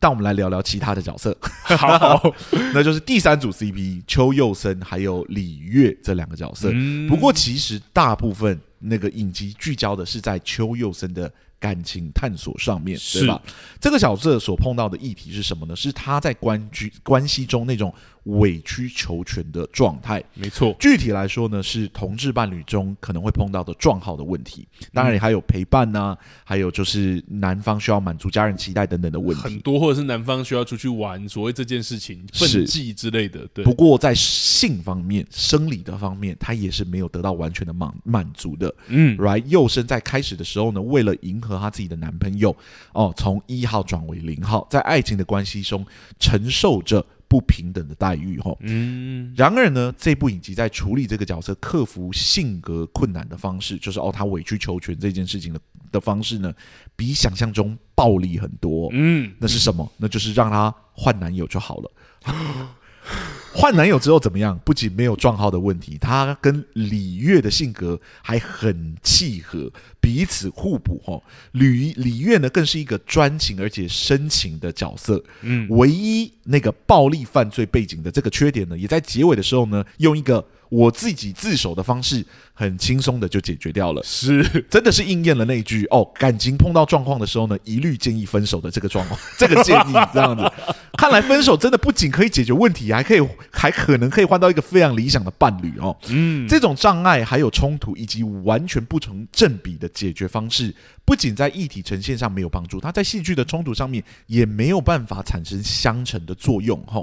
[0.00, 1.36] 但我们来聊聊其他的角色。
[1.40, 2.34] 好，
[2.74, 6.70] 那就是第三组 CP 邱佑生还有李月这两个角色。
[6.72, 8.58] 嗯、不过其实大部分。
[8.80, 13.40] 那个影集聚焦的是在邱佑森的感情探索上面，对吧？
[13.80, 15.76] 这个角色所碰到的议题是什么呢？
[15.76, 17.94] 是他在关居关系中那种。
[18.24, 20.74] 委曲求全的状态，没错。
[20.78, 24.68] 具体来说呢，是同志伴侣中可能会碰到的状号的问题。
[24.92, 29.42] 当然，还有陪伴呐、啊，还有就是男方需要满足家人期待等等的问题。
[29.42, 33.46] 很多，或者是男方需要出去玩，所谓这件事情奋际之类的。
[33.54, 33.64] 对。
[33.64, 38.74] 不过在性方面、生理的方面，他也是没有得到完全的满满足的。
[38.88, 39.44] 嗯，right。
[39.46, 42.54] 幼生在开始的时候呢，为了迎合他自己的男朋友，
[42.92, 45.86] 哦，从一号转为零号，在爱情的关系中
[46.18, 47.04] 承受着。
[47.30, 49.32] 不平等的待遇，哈，嗯。
[49.36, 55.60] 然而呢，这部影集在处理这个角色克服性格困难的方式，就是哦，他委曲求全这件事情的
[55.92, 56.52] 的方式呢，
[56.96, 58.88] 比想象中暴力很多。
[58.92, 59.88] 嗯，那是什么？
[59.96, 61.92] 那就是让他换男友就好了。
[63.52, 64.58] 换男友之后怎么样？
[64.64, 71.02] 不仅没有撞号的问题，他跟李月的性格还很契合，彼此互补。
[71.06, 75.22] 哦，李李月呢，更是一个专情而且深情的角色。
[75.42, 80.46] 嗯，唯一那个暴力犯罪背景的这个缺点呢，也在结尾的时候呢，用一个。
[80.70, 90.50] 我自己自首的方式很轻松的就解决掉了，是，真的是应验了那一句哦，感情碰到状况的时候呢，一律建议分手的这个状况， 这个建议这样子。
[90.96, 95.96] 看来分手真的不仅可以解决问题，还可以还可能可以换到一个非常理想的伴侣哦。
[96.08, 106.78] 嗯，这种障碍还有冲突以及完全不成正比的解决方式，不仅在议题呈现上没有帮助，它在戏剧的冲突上面也没有办法产生相乘的作用。
[106.82, 107.02] 哈，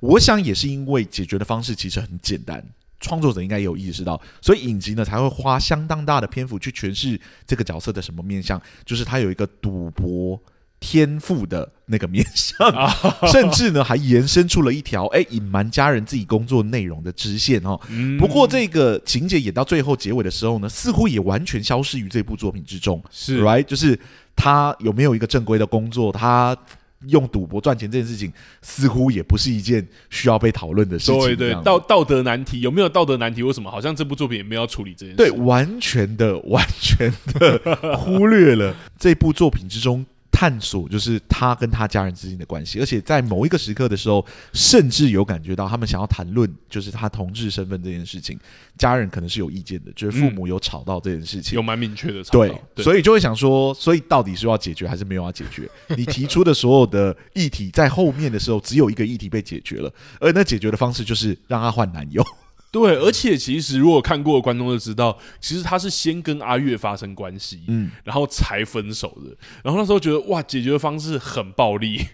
[0.00, 2.62] 我想也是因为解决的方式其实很简单。
[3.00, 10.40] 创作者应该也有意识到，所以影集呢才会花相当大的篇幅去诠释这个角色的什么面相，就是他有一个赌博
[10.80, 12.56] 天赋的那个面相，
[13.30, 17.78] 甚至呢还延伸出了一条哎隐瞒家人自己工作内容的支线哦。
[18.18, 23.98] 不过这个情节演到最后结尾的时候呢，似乎也完全消失于这部作品之中，是 right，就是
[24.34, 26.56] 他有没有一个正规的工作，他。
[27.06, 31.20] 用赌博赚钱这件事情，似乎也不是一件需要被讨论的事情。
[31.20, 33.42] 对对，道道德难题有没有道德难题？
[33.42, 35.16] 为什么好像这部作品也没有处理这件事？
[35.16, 40.04] 对，完全的、完全的忽略了这部作品之中。
[40.38, 48.38] 探索就是他跟他家人之间的关系，而且在某一个时刻的时候，甚至有感觉到他们想要谈论就是他同志身份这件事情，
[48.76, 55.68] 家人可能是有意见的，就是父母有吵到这件事情，有蛮明确的吵对，所以就会想说，所以到底是要解决还是没有要解决？
[55.96, 62.24] 你提出的所有的议题在后面的时候，只有一个议题被解决了，而那解决的方式就是让他换男友。
[62.70, 69.34] 对，而且其实如果看过的观众就知道，其实他是先跟阿月发生关系，嗯，然后才分手的。
[69.64, 72.04] 然后那时候觉得哇，解决的方式很暴力，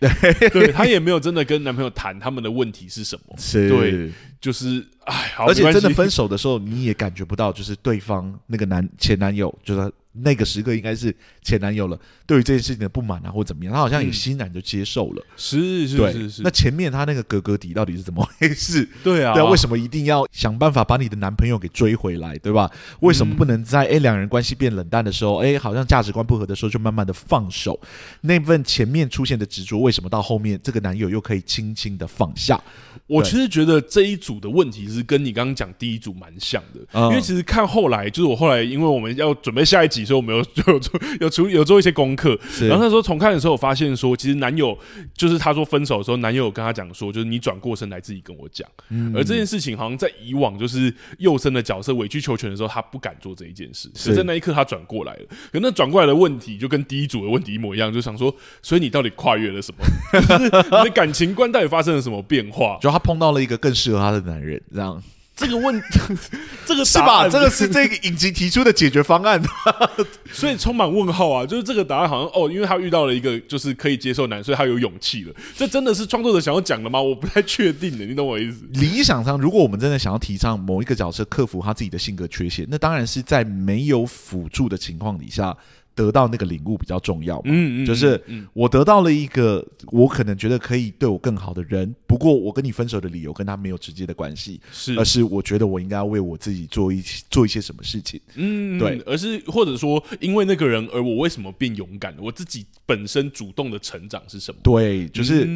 [0.53, 3.69] 对，他也没有真的跟男朋友谈他们的问题是什么，是。
[3.69, 15.23] 对，就是哎，而且真的分手的时候，你也感觉不到，就是对方那个男前男友，就是那个时刻应该是前男友了，对于这件事情的不满啊，或怎么样，他好像也欣然就接受了。
[15.37, 16.43] 是是是是。
[16.43, 18.89] 那前面他那个哥哥底到底是怎么回事？
[19.03, 22.71] 对啊，对啊，为什么一定要想办法把你的男朋友给追回来，对吧？
[23.01, 27.81] 为什么不能在哎两人关系变冷淡的时候，哎好像价值观不合的时候就慢慢的放手？
[28.21, 32.63] 那份前面出现的执着，为什么到后面这个男友又可以轻轻的放下？
[33.07, 42.39] 我其实觉得这一组的问题是跟你刚刚讲第一组蛮像的，嗯、因为其实看后来，就是我后来因为我们要准备下一集，所以我们有就有做有处有做一些功课。
[42.61, 44.77] 然后那时候重看的时候，我发现说，其实男友
[45.17, 48.69] 就是他说分手的时候，男友有跟他讲说，就是你转过身来自己跟我讲。
[48.91, 53.91] 嗯、而这件事情好像在以往就是幼生的角色委曲求全的时候，他不敢做这一件事。
[53.95, 59.85] 是在那一刻他转过来了，可那转过来的问题就跟第一组的问题一模一样，就想说，所以你到底跨越了什么？
[60.39, 62.79] 就是你的感情观到底发生了什么变化？
[62.81, 65.03] 就他碰到了一个更适合他的男人，这样
[65.37, 65.83] 这个问，
[66.65, 67.29] 这个是吧？
[67.29, 69.43] 这个是这个影集提出的解决方案，
[70.31, 71.45] 所以充满问号啊！
[71.45, 75.35] 就是这个答案好像哦，因为他遇到了一个就是可以接受男，所以他有勇气了。
[75.57, 77.01] 这真的是创作者想要讲的吗？
[77.03, 78.65] 我不太确定的，你懂我意思？
[78.75, 85.57] 理想上，如果我们真的想要提倡某一个角色克服他自己的性格缺陷，那当然是在没有辅助的情况底下。
[85.95, 88.21] 得到那个领悟比较重要嘛，嗯嗯，就是
[88.53, 102.15] 我得到了一个我可能觉得可以对我更好的人，不过我跟你分手的理由跟他没有直接的关系，是，而是我觉得我应该要为我自己做一做一些什么事情，嗯，对，而是或者说因为那个人而我为什么变勇敢？
[102.19, 104.61] 我自己本身主动的成长是什么？
[104.65, 105.49] 对，就是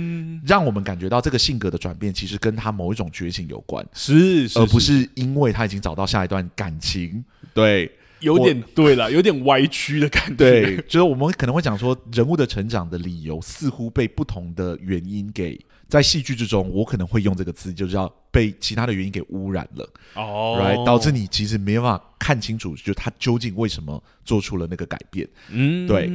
[0.47, 7.91] 让我们感觉到这个性格的转变其实跟他某一种觉醒有关，是，是，而不是因为他已经找到下一段感情，对。
[8.21, 10.35] 有点对了，有点歪曲的感觉。
[10.37, 15.59] 对，就是我们可能会讲说，人物的成长的理由似乎被不同的原因给
[15.89, 19.89] 在戏剧之中，我可能会用这个词，就是要被其他的原因给污染了。
[20.15, 25.29] 哦，right，导致你其实没办法看清楚，就他究竟为什么做出了那个改变。
[25.51, 26.11] 嗯，对，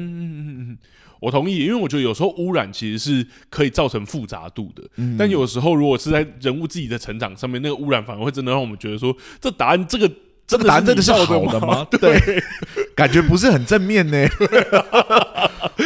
[1.21, 4.83] 我同意，因为我觉得有时候污染其实是可以造成复杂度的。
[4.97, 10.11] 嗯，但有时候如果是在人物自己的成长上面，那个污染反而会真的让我们觉得说，这答案这个。
[10.47, 11.85] 这个答案真的是好的吗？
[11.99, 12.19] 对，
[12.95, 14.27] 感觉不是很正面呢。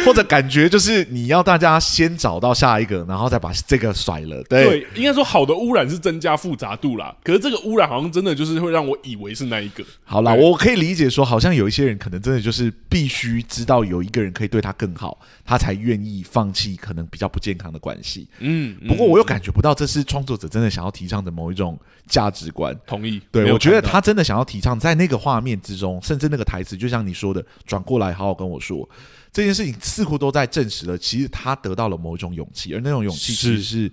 [0.04, 4.42] 或者感觉就是你要大家先找到下一个，然后再把这个甩了。
[4.44, 7.14] 对，对，应该说好的污染是增加复杂度啦。
[7.24, 9.84] 可是这个污染好像真的就是会让我以为是那一个。
[10.04, 18.28] 好啦，我可以理解说，好像有一些人可能真的就是必须知道有一个人可以对他更好，他才愿意放弃可能比较不健康的关系。
[18.38, 22.76] 嗯，不过我又感觉不到这是创作者真的想要提倡的某一种价值观。
[22.86, 23.20] 同意。
[23.32, 28.88] 对，我觉得他真的想要提倡在那个画面之中，甚至那个台词，就像你说的，转过来好好跟我说。
[29.32, 33.92] 这件事情似乎都在证实了，其实他得到了某种勇气，而那种勇气其实是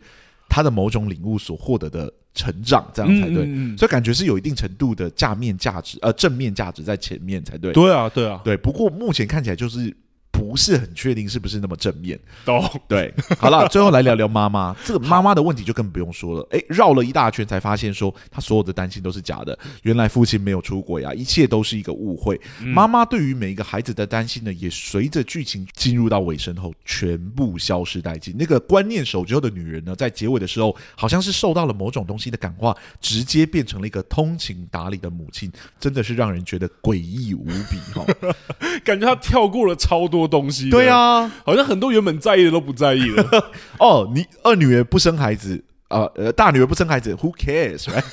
[0.49, 3.43] 他的某种领悟所获得的成长，这样才对。
[3.43, 7.73] 嗯嗯嗯，所以感觉是有一定程度的价面价值，呃，正面价值在前面才对。
[7.73, 8.55] 对啊，对啊，对。
[8.57, 9.95] 不过目前看起来就是。
[10.37, 13.13] 不是很确定是不是那么正面，懂对。
[13.37, 14.75] 好了， 最后来聊聊妈妈。
[14.83, 16.45] 这个妈妈的问题就更不用说了。
[16.51, 19.57] 哎，绕了一大圈才发现，说她所有的担心都是假的。
[19.83, 22.39] 原来父亲没有出轨啊，一切都是一个误会。
[22.59, 28.35] 妈妈对于每一个孩子的担心呢，也随着剧情进入到尾声后，全部消失殆尽。
[28.37, 38.05] 那个观念守旧的女人呢，在结尾的时候，好像是受到了某种东西的感化，直接变成了一个通情达理的母亲，真的是让人觉得诡异无比哈。
[38.83, 40.24] 感觉她跳过了超多。
[40.27, 43.23] 东西对啊，好像很多原本在意的都不在意了。
[43.79, 48.03] 哦，你二女儿不生孩子啊，呃，大女儿不生孩子，Who cares？Right?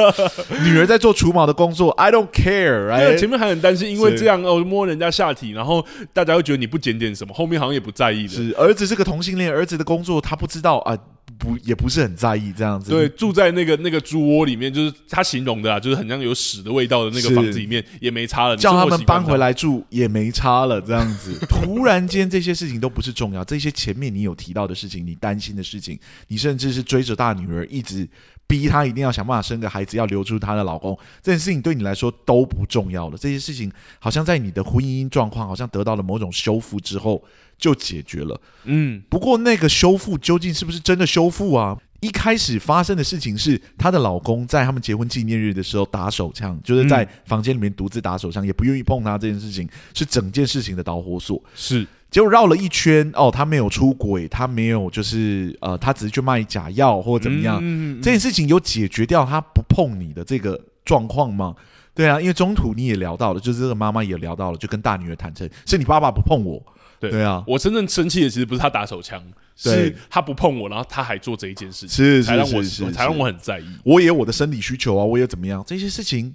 [0.62, 3.16] 女儿在做除毛的工作，I don't care。
[3.16, 8.28] 前面还很担心，因为这样哦摸人家下体，然后大家会觉得你不检点什么，后面好像也不在意的。
[8.34, 10.96] 是儿子是个同性恋，儿子的工作他不知道啊。
[11.38, 12.90] 不，也不是很在意这样子。
[12.90, 18.56] 对，住在那个那个猪窝里面，就是他形容的啊，就是很像有屎的味道的那个房子里面，也没差了。
[18.56, 21.38] 叫他们搬回来住也没差了，这样子。
[21.48, 28.08] 突然间，这些事情都不是重要，这些前面你有提到的事情，你担心的事情，你甚至是追着大女儿，一直
[28.48, 33.16] 逼她一定要想办法生个孩子，要留住她的老公，这件事情对你来说都不重要了。
[33.16, 33.70] 这些事情
[34.00, 37.22] 好像在你的婚姻状况好像得到了某种修复之后。
[37.58, 41.76] 就解决了，嗯，不过那个修复究竟是不是真的修复啊？
[41.98, 49.18] 一开始发生的事情是，她的老公在他们结婚纪念日的时候打手枪，就是在房间里面独自打手枪，也不愿意碰她。
[49.18, 51.42] 这件事情是整件事情的导火索。
[51.56, 57.58] 是，结果绕了一圈，哦，他没有出轨，他没有就是呃，他只是去卖假药或者怎么样。
[57.62, 61.54] 嗯，这件事情有解决掉他不碰你的这个状况吗？
[61.94, 66.62] 对啊，因为中途你也聊到了，就是这个妈妈也聊到了，就跟大女儿坦诚，是你爸爸不碰我。
[67.00, 69.22] 对，对啊，我真正生气的其实不是他打手枪，
[69.54, 73.64] 是他不碰我，然后他还做这一件事情，是才让我是是是是才让我很在意。
[73.84, 75.62] 我也有我的生理需求啊，我也怎么样？
[75.66, 76.34] 这些事情，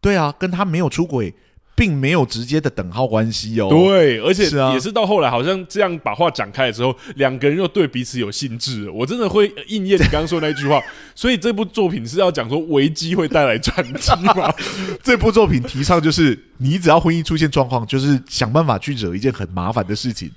[0.00, 1.34] 对啊，跟他没有出轨
[1.74, 3.68] 并没有直接的等号关系哦。
[3.68, 8.88] 对，而且也是到后来，好像这样把话讲开了之后，两个人又对彼此有兴致。
[8.90, 10.80] 我真的会应验你刚刚说的那句话，
[11.14, 14.52] 所以这部作品是要讲说危机会带来转机吗？
[15.02, 20.30] 这部作品提倡就是，你只要婚姻出现状况，就是想办法去惹一件很麻烦的事情，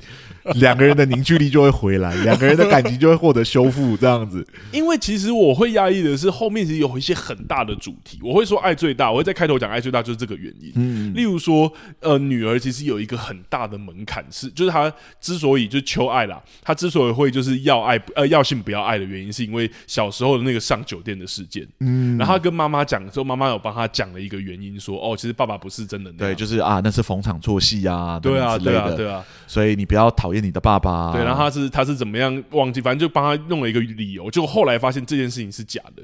[0.55, 4.45] 两个人的凝聚力就会回来，两个人的感情就会获得修复，这样子。
[4.71, 10.71] 因为其实我会压抑的是后面其实有一些很大的主题，我会说爱最大，我会在开头讲爱最大就是这个原因。
[10.75, 14.91] 嗯，例如说，呃，女儿其实有一个很大的门槛是，就是她
[15.21, 21.67] 之所以就是求爱啦，她之所以会就是要爱呃要性不要爱的原因，是因为小时候的那个上酒店的事件。
[21.81, 26.33] 嗯，然后她跟妈妈讲的时候，妈妈有帮她讲了一个原因说，说哦，其实爸爸不是真的那样。
[26.33, 31.11] 对，就是啊，那是逢场作戏啊，对啊，对啊，对对啊，所以你不要讨厌你的爸爸。
[31.11, 36.03] 对，然后他是他是怎么样忘记，反正就帮他弄了一个理由，结果后来发现这件事情是假的，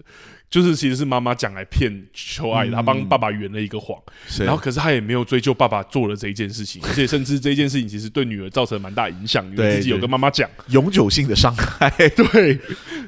[0.49, 3.97] 就是其实是妈妈讲来骗求爱的，他帮爸爸圆了一个谎，
[4.39, 10.49] 然后可是他也没有追究爸爸做了这一件事情，而且甚至这一件事情其实对女儿造成蛮大影响，因为自己有跟妈妈讲。
[10.69, 12.59] 永久性的伤害， 对，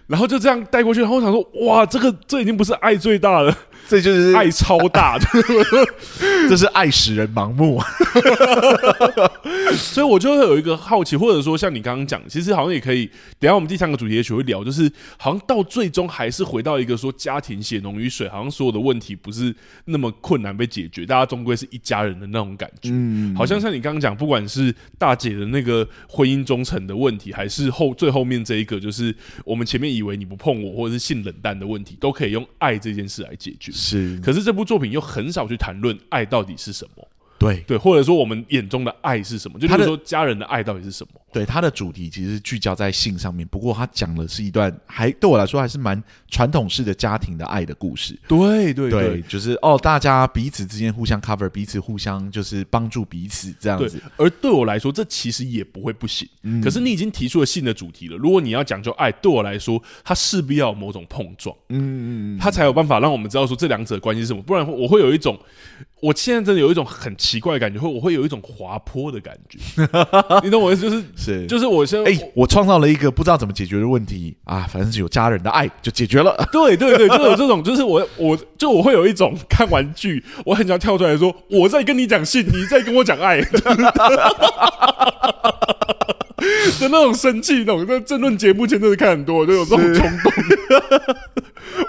[0.07, 3.55] 然后就这样带过去，然后我想说，哇，这个这已经不是爱最大了。
[3.87, 5.17] 这就是爱超大，
[6.49, 7.81] 这是爱使人盲目，
[9.77, 13.09] 所以我就会有一个好奇，或者说像你刚刚讲，其实好像也可以。
[13.39, 19.53] 等下我们第三个主题也许会聊，就是好像到最终还是回到一个说家庭血浓于水，好像所有的问题不是
[19.85, 22.89] 那么困难被解决，大家终归是一家人的那种感觉。
[22.91, 33.71] 嗯，好像像你刚刚讲，不管是大姐的那个婚姻忠诚的问题，还是后最后面这一个，就是我们前面以为你不碰我，或者是性冷淡的问题，都可以用爱这件事来解决。
[33.75, 37.07] 是，可是这部作品又很少去谈论爱到底是什么。
[37.37, 39.59] 对对，或者说我们眼中的爱是什么？
[39.59, 41.19] 就是说家人的爱到底是什么？
[41.35, 48.17] 对，它的主题其实聚焦在性上面，不过他讲的是一段还对我来说还是蛮传统式的家庭的爱的故事。
[48.25, 54.01] 对对对，对，就是哦，大家彼此之间互相 cover，彼此互相就是帮助彼此这样子。
[54.15, 56.25] 而对我来说，这其实也不会不行。
[56.43, 61.53] 嗯，可是你已经提出了性的主题了，如果你要讲究爱，对我来说，它势必要有某种碰撞。
[61.67, 64.41] 嗯嗯嗯，他才有办法让我们知道说这两者的关系是什么。
[64.41, 65.37] 不然我会有一种，
[66.01, 69.57] 我现在真的有一种很奇怪的感觉，会我会有一种滑坡的感觉。
[70.43, 70.81] 你懂我意思？
[70.81, 72.11] 就是是，就是我现在。
[72.11, 76.35] 哎，我创造了一个不知道怎么解决的问题啊，反正是有家人的爱就解决了。
[76.51, 83.41] 对对对，就有这种，就是我我就我会有一种看玩具，我很想跳出来说，我在跟你讲性，你在跟我讲爱。
[86.79, 90.31] 的那种生气，那种在政论节目前真的看很多，就有这种冲动，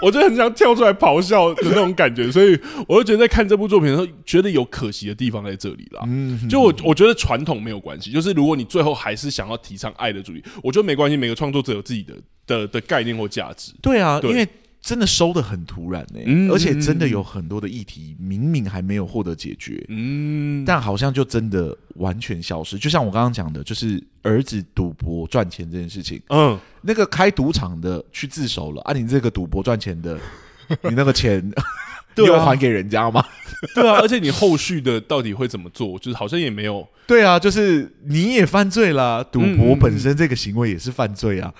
[0.01, 6.03] 我就很想跳出来咆哮的那种感觉，所以我就觉得在看这部作品的时候，觉得有可惜的地方在这里啦。
[6.07, 12.13] 嗯，就我我觉得传统没有关系，就是如果你最后还是想要提倡爱的主义，我觉得没关系，每个创作者有自己的
[12.45, 13.73] 的的概念或价值。
[13.81, 14.47] 对啊，对因为。
[14.87, 22.79] 真的收的很突然呢、欸，嗯、而且真的有很多的议题明明还没有获得解决，嗯，但好像就真的完全消失。
[22.79, 30.17] 就像我刚刚讲的，就是儿子赌博赚钱这件事情，嗯，那个开赌场的去自首了啊，你这个赌博赚钱的，
[30.83, 31.45] 你那个钱
[32.15, 33.21] 你有还给人家吗？
[33.75, 35.99] 对啊，而且你后续的到底会怎么做？
[35.99, 36.87] 就是好像也没有。
[37.05, 41.53] 对啊，就是你也犯罪啦，赌博本身这个行为也是犯罪啊。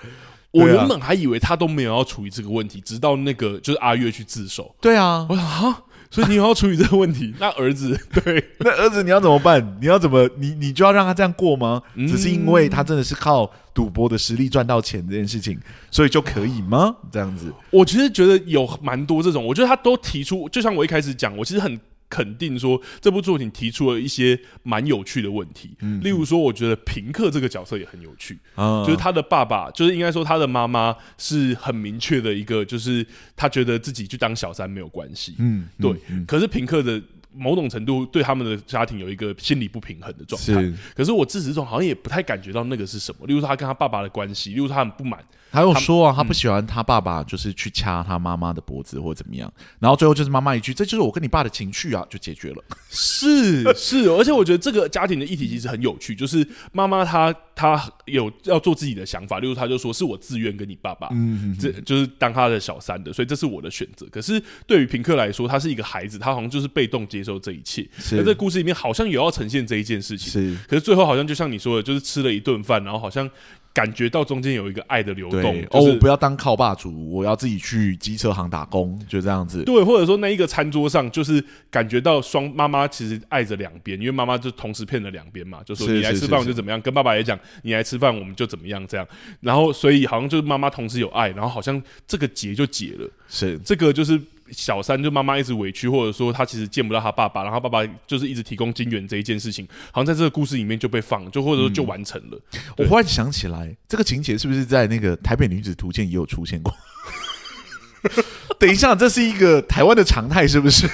[0.50, 4.74] 我原本还以为他都没有要处理这个问题，直到那个就是阿月去自首。
[4.80, 7.34] 对啊，我想啊，所以你有要处理这个问题？
[7.38, 9.76] 那儿子， 对，那儿子你要怎么办？
[9.80, 10.28] 你要怎么？
[10.38, 11.82] 你你就要让他这样过吗？
[11.94, 15.58] 只是因为他真的是靠赌博的实力赚到钱这件事情，
[15.90, 16.96] 所以就可以吗？
[17.12, 21.78] 这样子，我其实觉得有蛮多这种，我觉得他都提出，就像我一开始讲，我其实很。
[22.08, 33.06] 肯定说这部作品提出了一些蛮有趣的问题，嗯，例如说，我觉得平克这个角色也很有趣，嗯，就是他的爸爸，就是应该说他的妈妈是很明确的一个，就是
[33.36, 35.92] 他觉得自己去当小三没有关系，嗯，对，
[36.26, 37.00] 可是平克的
[37.34, 45.22] 某种程度对他们的家庭有一个心理不平衡的状态，是，可是我自始至终好像也不太感觉到那个是什么，例如说他跟他爸爸的关系，例如说他很不满。
[45.50, 64.06] 他有说啊，他不喜欢他爸爸就是去掐他妈妈的脖子或者怎么样，然后最后就是妈妈一句：“这就是我跟你爸的情绪啊，就解决了。”是是，而且我觉得这个家庭的议题其实很有趣，就是妈妈她她有要做自己的想法，例如她就说是我自愿跟你爸爸，嗯，这就是当他的小三的，所以这是我的选择。
[64.10, 67.88] 可是对于平克来说，他是一个孩子，他好像就是被动接受这一切。
[68.12, 73.28] 那这故事里面好像有要呈现这一件事情，是，可是最后好像就像你说的，就是吃了一顿饭，然后好像。
[73.78, 79.62] 感觉到中间有一个爱的流动，就是、哦，我不要当靠霸主，我要自己去机车行打工，就这样子。
[79.62, 89.06] 对，或者说那一个餐桌上，就是感觉到双妈妈其实爱着两边，因为妈妈就同时骗了两边嘛，就说你来吃饭我就怎么样，跟爸爸也讲你来吃饭我们就怎么样这样。
[89.38, 93.08] 然后所以好像就是妈妈同时有爱，然后好像这个结就解了。
[93.28, 94.20] 是这个就是
[94.50, 102.40] 小三就妈妈一直委屈，或者说他其实见不到他爸爸，然后爸爸就是一直提供金援这一件事情，好像在这个故事里面就被放，就或者说就完成了。
[102.52, 106.74] 嗯、我忽然想起来，这个情节是不是在那个《台北女子图鉴》也有出现过？
[108.58, 110.88] 等一下，这是一个台湾的常态，是不是？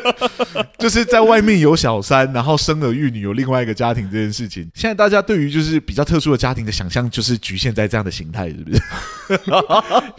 [0.78, 4.66] 就是在外面有小三，然后生儿育女，有另外一个家庭这件事情。
[4.74, 8.80] 现在大家对于就是比较特殊的家庭的想象，就是局限在这样的形态，是不是？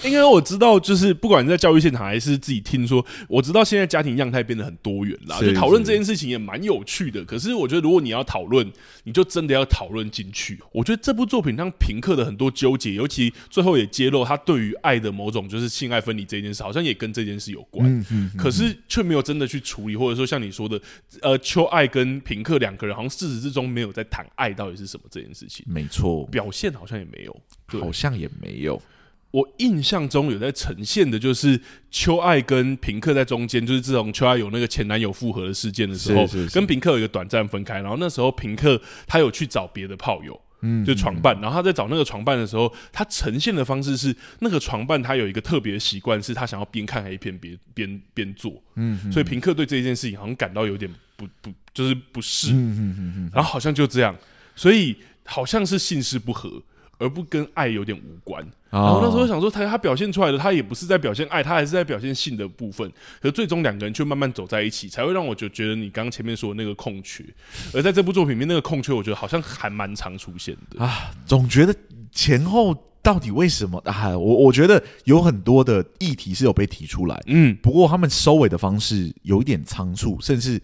[0.07, 5.39] 因为我知道，就是不管你在教育现场还是自己听说，我知道现在家庭样态变得很多元啦。
[5.39, 7.23] 就讨论这件事情也蛮有趣的。
[7.25, 8.71] 可是我觉得，如果你要讨论，
[9.03, 10.59] 你就真的要讨论进去。
[10.71, 16.66] 我觉得这部作品让平克的很多纠结，尤其最后也揭露他对于爱的某种就是性爱分离这件事。
[16.67, 20.79] 好像也跟这件事有关，嗯嗯嗯、可是却没有真的去处理，或者说像你说的，
[21.21, 25.65] 呃，秋爱跟平克两个人好像自始至终没有在谈爱到底是什么这件事情。
[25.69, 27.41] 没错，表现好像也没有，
[27.79, 28.81] 好像也没有。
[29.31, 31.59] 我印象中有在呈现的就是
[31.89, 40.39] 秋爱跟平克在中间，就是自从秋爱有那个前男友复合的事件的时候，是是是跟平克有一个短暂分开，然后那时候平克他有去找别的炮友。
[40.61, 54.15] 嗯，就床伴，然后他在找那个床伴的时候，他呈现的方式是那个床伴他有一个特别的习惯，是他想要边看 A 片边边边做，嗯，所以平克对这件事情好像感到有点不不就是不适，嗯嗯嗯，然后好像就这样，
[54.55, 54.95] 所以
[55.25, 56.61] 好像是性事不合。
[56.99, 62.87] 而不跟爱有点无关，然后那时候想说他他表现出来的他也不是在表现爱，他还是在表现性的部分，
[63.21, 67.23] 可是最终两个人却慢慢走在一起，才会让我就觉得你刚刚前面说的那个空缺，
[67.73, 70.83] 而在这部作品里面那个空缺，我觉得好像还蛮常出现的。
[70.83, 71.75] 啊，总觉得
[72.11, 73.79] 前后到底为什么？
[73.85, 74.09] 啊？
[74.17, 80.61] 我我觉得有很多的议题是有被提出来，嗯，不过他们收尾的方式有一点仓促，甚至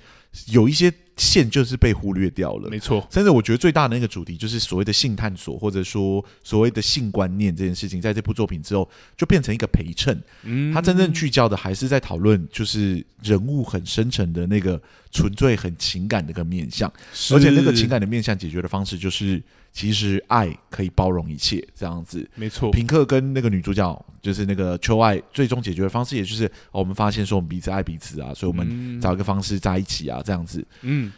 [0.47, 0.93] 有一些。
[1.16, 3.07] 线就是被忽略掉了，没错。
[3.11, 10.20] 甚至我觉得最大的那个主题就是所谓的性探索，或者说所谓的性观念这件事情，在这部作品之后就变成一个陪衬。
[10.43, 16.91] 嗯，他真正聚焦的还是在讨论，就是人物很深沉的那个纯粹很情感的一个面向，
[17.32, 19.41] 而且那个情感的面向解决的方式就是。
[19.74, 22.71] 其实爱可以包容一切，这样子没错。
[22.71, 30.63] 平克跟那个女主角，就是那个秋爱，最终解决的方式，也就是我们发现说我们彼此爱彼此啊，所以我们找一个方式在一起啊，这样子。
[30.84, 31.11] 嗯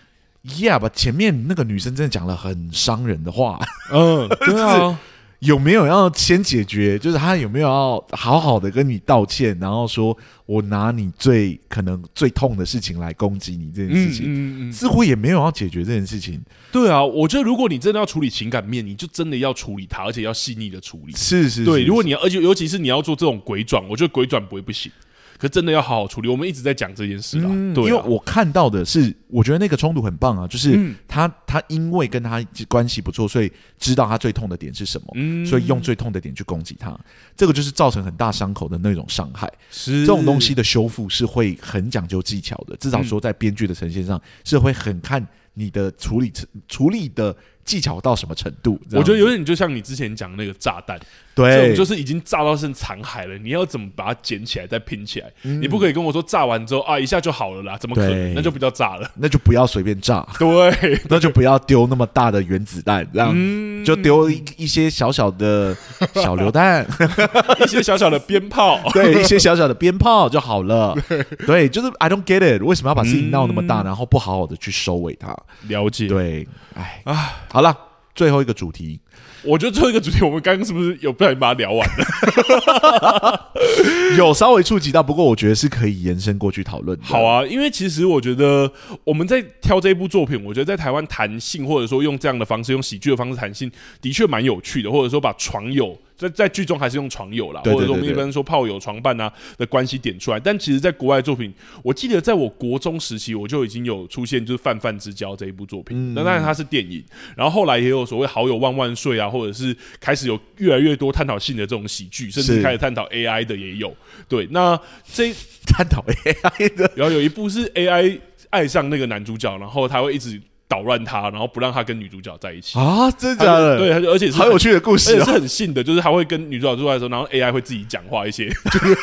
[0.45, 3.59] ，Yeah，吧，前面那个女生真的讲了很伤人的话，
[3.91, 4.99] 嗯，对啊。
[5.39, 6.97] 有没有要先解决？
[6.97, 16.41] 就是他有没有要好好的跟你道歉，然后说我拿你最可能最痛的事情来攻击你这件事情，嗯嗯嗯、似乎也没有要解决这件事情。
[16.71, 21.13] 对啊，我觉得如果你真的要处理情感面，你就真的要处理它，而且要细腻的处理。
[21.13, 21.83] 是是，是，对。
[21.83, 24.91] 如果你要，而且尤其是你要做这种鬼转，我觉得鬼转不会不行。
[25.37, 27.49] 可真的要好好处理，我们一直在讲这件事啦。
[27.51, 36.97] 嗯、对、啊，因为我看到的是，我觉得那个冲突很棒啊，就是他、嗯、他因为跟他关系不错，所以知道他最痛的点是什么，嗯、所以用最痛的点去攻击他，
[37.35, 39.51] 这个就是造成很大伤口的那种伤害。
[39.69, 46.31] 是这种东西的修复是会很讲究技巧的，至少说在编剧的呈现上是会很看你的处理
[46.67, 47.35] 处理的。
[47.65, 48.79] 技巧到什么程度？
[48.93, 50.99] 我觉得有点就像你之前讲那个炸弹，
[51.33, 53.35] 对，就是已经炸到剩残骸了。
[53.39, 55.29] 你要怎么把它捡起来再拼起来？
[55.43, 58.35] 嗯、你不可以跟我说炸完之后啊一下就好了啦，怎么可能？
[58.35, 60.25] 那就不叫炸了，那就不要随便炸。
[60.37, 65.75] 对， 那就不要丢那么大的原子弹，这样、嗯、就丢一一些小小的
[66.13, 66.85] 小榴弹，
[67.65, 70.95] 一些小小的鞭炮，对，一些小小的鞭炮就好了。
[71.09, 75.35] 对，对，就是 I don't get it，为什么要把事情闹那么大，嗯、然后不好好的去收尾它？
[75.67, 77.33] 了解，对，哎啊。
[77.55, 77.73] 好了，
[78.13, 78.99] 最后一个主题，
[79.41, 83.51] 我觉得最后一个主题，我们刚刚是不是有不小心把它聊完了？
[84.19, 86.99] 有稍微触及到，不过我觉得是可以延伸过去讨论。
[87.01, 88.69] 好啊，因为其实我觉得
[89.05, 95.97] 我们在挑这一部作品，我觉得在台湾谈性，或者说用这样的方式，用喜剧的方式谈性，的确蛮有趣的，或者说把床友。
[96.17, 101.53] 在在剧中还是用床友啦，或者说我们一般说炮友、床伴啊的关系点出来，但其实，在国外作品，
[101.83, 106.13] 我记得在我国中时期，我就已经有出现就是《泛泛之交》这一部作品。
[106.13, 107.03] 那当然它是电影，
[107.35, 113.95] 然后后来也有所谓《好友万万岁》啊，或者是开始有越来越多探讨性的这种喜剧，甚至开始探讨 AI 的也有。
[114.29, 114.79] 对，那
[115.11, 115.33] 这
[115.67, 120.41] 探讨 AI 的，然后有一部是 AI 爱上那个男主角，然后他会一直。
[120.67, 123.09] 捣乱他，然后不让他跟女主角在一起啊！
[123.11, 123.77] 真的假的？
[123.77, 128.97] 对，而且是好有趣的故事，而且是很信的，就是他会跟女主角出来的时候，然后 AI 会自己讲话一些，就 是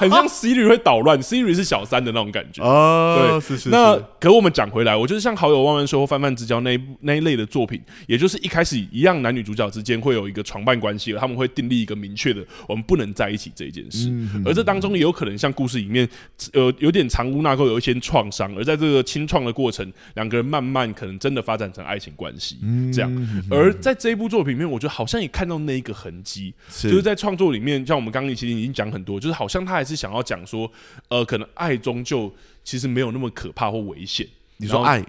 [0.00, 3.16] 很像 Siri 会捣乱，Siri 是小三的那种感觉啊。
[3.16, 3.68] 对，是是是。
[3.68, 14.10] 那可我们讲回来，我就是像《好友万万说》或《泛泛之交》那一部那一类的作品，也就是一开始一样，男女主角之间会有一个床伴关系，他们会订立一个明确的我们不能在一起这一件事，
[14.44, 16.08] 而这当中也有可能像故事里面
[16.52, 21.66] 呃有点藏污纳垢，有一些创伤，而在这个清创的过程，两个人慢慢可能真的发展。
[21.76, 22.56] 成爱情关系，
[22.90, 23.28] 这样。
[23.50, 30.70] 而在这一部作品里面，我觉得好像也看到那一个痕迹，就是在创作里面，像我们刚刚其实已经讲很多，就是好像像他还是想要讲说，
[31.08, 32.32] 呃，可能爱终究
[32.62, 34.26] 其实没有那么可怕或危险。
[34.58, 35.04] 你说爱？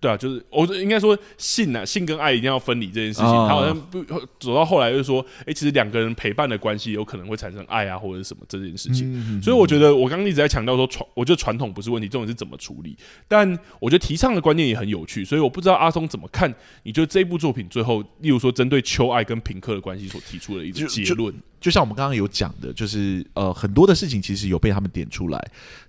[0.00, 3.26] 对啊，就是我应该说性啊，性跟爱一定要分离这件事情。
[3.26, 4.02] 哦、他好像不
[4.38, 9.12] 走到后来就是说，哎、欸，其实两个人陪伴的关系有可能会产生爱啊，或者是什么这件事情。
[9.14, 12.96] 嗯、所以我觉得我刚刚一直在强调说传，我觉得传统不是问题，重点是怎么处理。
[13.28, 13.48] 但
[13.80, 16.52] 我觉得提倡的观念也很有趣，所以我不知道阿松怎么看？
[16.82, 21.34] 你觉得这部作品最后，例如说针对秋爱跟平克的关系所提出的一个结论？
[21.64, 25.42] 就像我们刚刚有讲的，就是呃很多的事情其实有被他们点出来。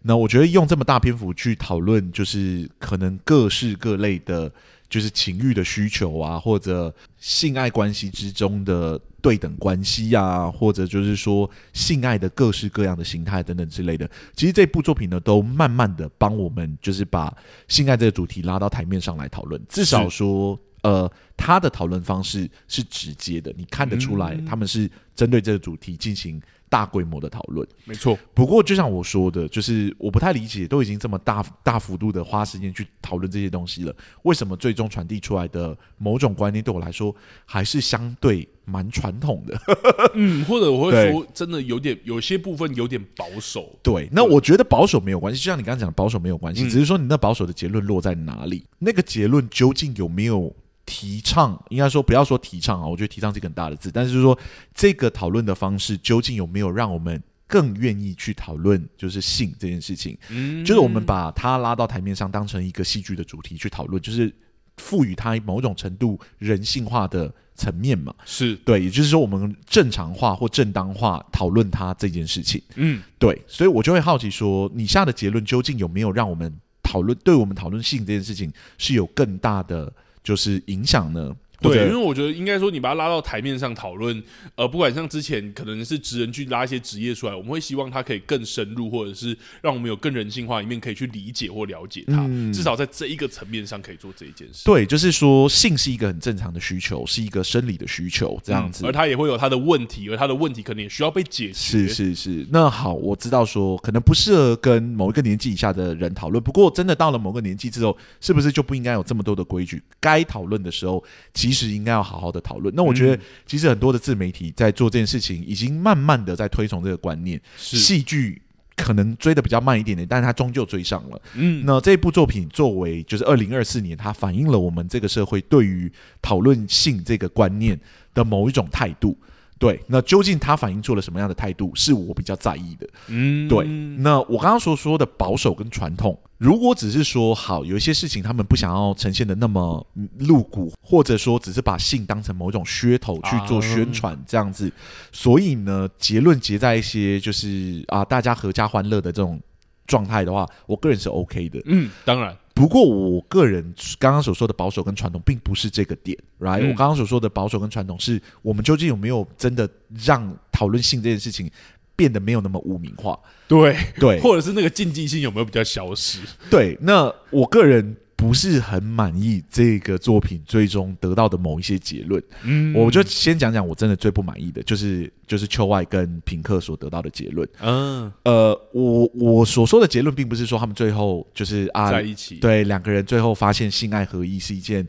[0.04, 4.50] 那我觉得用这么大篇幅去讨论，就是可能各式各类的，
[4.90, 14.10] 就是情欲的需求啊，或者性爱关系之中的对等关系啊，或者就是说性爱的各式各样的形态等等之类的。
[14.34, 17.36] 其实这部作品呢，都慢慢的帮我们就是把
[17.68, 20.58] 性爱这个主题拉到台面上来讨论，至少说。
[20.86, 27.68] 呃，他的讨论方式是直接的，你看得出来，他们是针对这个主题进行大规模的讨论。
[27.86, 37.16] 没错，不过就像我说的，就是我不太理解，都已经这么大大幅度的花时间去讨论这些东西了，为什么最终传递出来的某种观念对我来说
[37.46, 39.60] 还是相对蛮传统的？
[40.14, 43.76] 嗯，或者我会说，真的有点有些部分有点保守。
[43.82, 50.56] 对，那我觉得保守没有关系，就像你刚刚讲的保守没有关系，只是说你那保守的结论落在哪里，那个结论究竟有没有？
[50.86, 54.38] 提倡应该说不要说提倡啊，我觉得提倡是一个很大的字，但是就是说
[54.74, 60.16] 这个讨论的方式究竟有没有让我们更愿意去讨论就是性这件事情？
[60.30, 64.32] 嗯，就是我们把它拉到台面上当成一个戏剧的主题去讨论，就是
[64.78, 68.14] 赋予它某种程度人性化的层面嘛。
[68.24, 72.62] 是对，也就是说我们正常化或正当化讨论它这件事情。
[72.76, 79.92] 嗯，对，所以我就会好奇说，你下的结论究竟有没有让我们讨论，对我们讨论性这件事情是有更大的？
[80.26, 81.34] 就是影响呢？
[81.62, 84.22] 对，因为我觉得应该说，你把它拉到台面上讨论，
[84.56, 92.26] 呃，不管像之前可能是职人去拉一些职业出来，我们会希望它可以更深入，或者是让我们有更人性化一面可以去理解或了解它。
[92.28, 94.64] 嗯、至少在这一个层面上可以做这一件事。
[94.66, 98.86] 对，就是说性是一个很正常的需求，是一个生理的需求，这样子。
[98.86, 101.54] 嗯、而它也会有它的问题，而它的问题可能也需要被解决。
[101.54, 102.46] 是是是。
[102.52, 106.44] 那好，我知道说可能不适合跟某一个年纪以下的人讨论。
[106.44, 109.82] 不过真的到了某个年纪之后，是不是就不应该有这么多的规矩？
[110.00, 111.04] 该讨论的时候，
[111.46, 112.26] 其实应该要好好。
[112.36, 117.40] 的讨论，那我觉得其实很多的自媒体在做这件事情，已经慢慢的在推崇这个观念。
[117.56, 118.42] 戏剧
[118.76, 121.22] 可能追的比较慢一点点，但是它终究追上了。
[121.36, 125.90] 嗯，那这部作品作为就是二零二四年，它反映了我们这个社会对于
[126.22, 127.80] 讨论性这个观念
[128.14, 129.18] 的某一种态度。
[129.58, 132.88] 对，那究竟他反映出了什么样的态度，是我比较在意的。
[133.08, 133.66] 嗯，对。
[134.00, 139.86] 那我刚刚所说的保守跟传统，如果只是说好，有一些事情他们不想要呈现的那么
[140.20, 144.70] 露骨，或者说只是把性当成某种噱头去做宣传这样子，
[145.14, 149.40] 所以呢，结论结在一些就是啊，大家合家欢乐的这种
[149.88, 151.62] 状态的话，我个人是 OK 的。
[151.66, 152.36] 嗯，当然。
[152.56, 153.62] 不过，我个人
[154.00, 159.70] 刚刚所说的保守跟传统，并不是这个点，right？、嗯、我刚刚所说的保守跟传统，是我们究竟有没有真的
[160.04, 161.52] 让讨论性这件事情
[161.96, 163.20] 变得没有那么污名化？
[163.48, 166.20] 对对，或者是那个禁忌性有没有比较消失？
[166.50, 167.96] 对，那我个人。
[168.18, 184.88] 不是很满意这个作品最终得到的某一些结论，嗯，我就先讲讲我真的最不满意的，就是就是秋外跟平克所得到的结论，嗯，呃，我我所说的结论，并不是说他们最后就是啊在一起，对两个人最后发现性爱合一是一件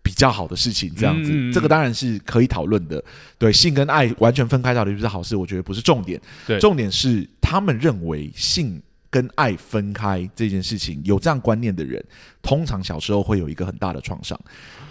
[0.00, 3.02] 比较好的事情，这样子，嗯，这个当然是可以讨论的，
[3.36, 8.80] 对，性跟爱完全分开到底是不是好事，我觉得不是重点，对，重点是他们认为性。
[9.10, 12.02] 跟爱分开这件事情，有这样观念的人，
[12.40, 14.38] 通常小时候会有一个很大的创伤。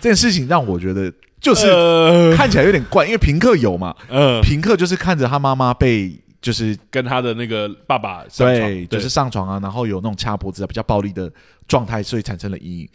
[0.01, 11.31] 这件事情让我觉得就是看起来有点怪，因为平克有嘛，嗯，平克就是看着他妈妈被就是跟他的那个爸爸上床，对，就是上床啊，然后有那种掐脖子啊，比较暴力的
[11.67, 12.89] 状态，所以产生了阴影。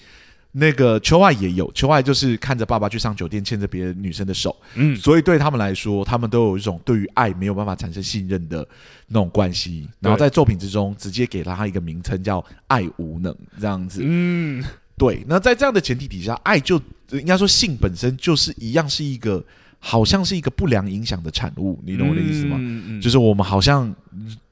[0.57, 8.65] 那个秋爱也有，秋爱就是看着爸爸去上酒店，牵着别的女生的手，嗯，所以对他们来说，他们都有一种对于爱没有办法产生信任的
[9.09, 14.63] 那种关系，然后在作品之中直接给了他一个名称叫“爱无能”这样子，嗯，
[14.97, 15.25] 对。
[15.27, 16.81] 那在这样的前提底下，爱就
[17.11, 19.45] 应该说性本身就是一样是一个，
[19.81, 22.59] 好像是一个不良影响的产物，你懂我的意思吗？
[22.61, 23.93] 嗯嗯，就是我们好像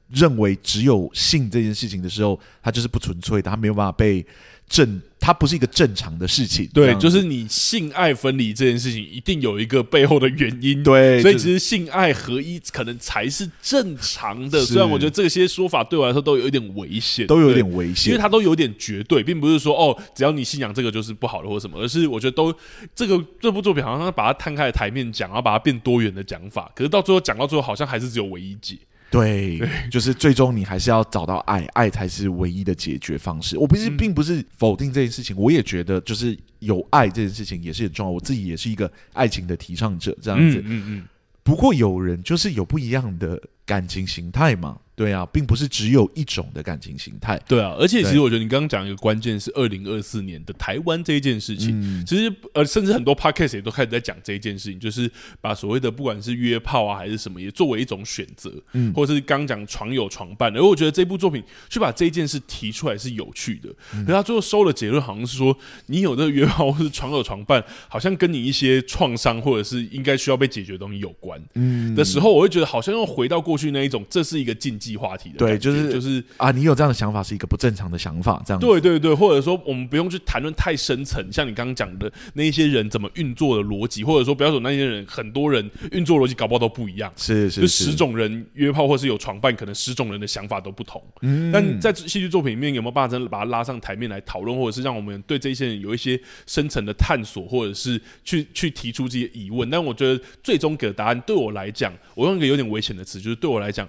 [0.09, 4.25] 认为只有性这件事情的时候，它就是不纯粹的，它没有办法被。
[4.73, 6.67] 正，它不是一个正常的事情。
[6.73, 10.81] 对，就是你性爱分离这件事情，一定有一个背后的原因。
[10.81, 14.65] 对，所以其实性爱合一可能才是正常的。
[14.65, 22.51] 虽然我觉得这些说法对我来说都有一点危险，都有一点危险，因为它都有点绝对，并不是说哦，只要你信仰这个就是不好的或什么，而是我觉得都
[22.95, 26.71] 这个这部作品好像把它摊开台面讲，然后把它变多元的讲法。
[26.75, 28.75] 可是到最后讲到最后，好像还是只有唯一解。
[29.13, 29.61] 对，
[29.91, 33.57] 就是最终你还是要找到爱，爱才是唯一的解决方式。
[33.57, 38.11] 我不是，并不是否定这件事情，我也觉得就是有爱这件事情也是很重要。
[38.11, 40.59] 我自己也是一个爱情的提倡者，这样子。
[40.65, 41.03] 嗯嗯。
[41.43, 44.79] 不过有人就是有不一样的感情形态嘛。
[44.95, 47.35] 对啊，并不是只有一种的感情形态。
[47.47, 51.71] 对啊，而且其实我觉得你刚刚讲一个关键是二零二四年的台湾这一件事情。
[51.81, 55.11] 嗯、其实呃，甚至很多 podcast 也都开始在讲这一件事情，就是
[55.41, 60.55] 把所谓的不管是约炮啊还是什么，也作为一种选择，嗯，或者是刚讲床友床伴。
[60.55, 63.69] 而我觉得这部作品去把这一件事提出来是有趣的。
[63.95, 65.57] 嗯、可是他最后收的结论好像是说，
[65.87, 71.41] 你有那个约炮或是床友床伴，好像跟你一些创伤或者是应该需要被解决的东西有关。
[71.55, 75.37] 嗯，的时候，我会觉得好像又回到过去那一种，这是一个禁忌话题的。
[75.37, 78.59] 对，就是就是啊，你有这样的想法是一个不正常的想法，这样。
[78.59, 87.11] 对对对，或者说我们不用去谈论太深层，像你刚刚讲的那一些人怎么运作的逻辑，或者说不要说那些人，很多人运作逻辑搞不好都不一样。
[87.15, 91.01] 是是是，就十种人约炮或是有床伴，可能十种人的想法都不同。
[91.21, 99.69] 嗯，但在戏剧作品里面有没有办法真的把它拉上台面来讨论，或者是让我们对这些人有一些深层的探索，或者是去去提出这些疑问？
[99.69, 103.87] 但我觉得最终给的答案对我来讲，我用一个有点危险的词，就是对我来讲。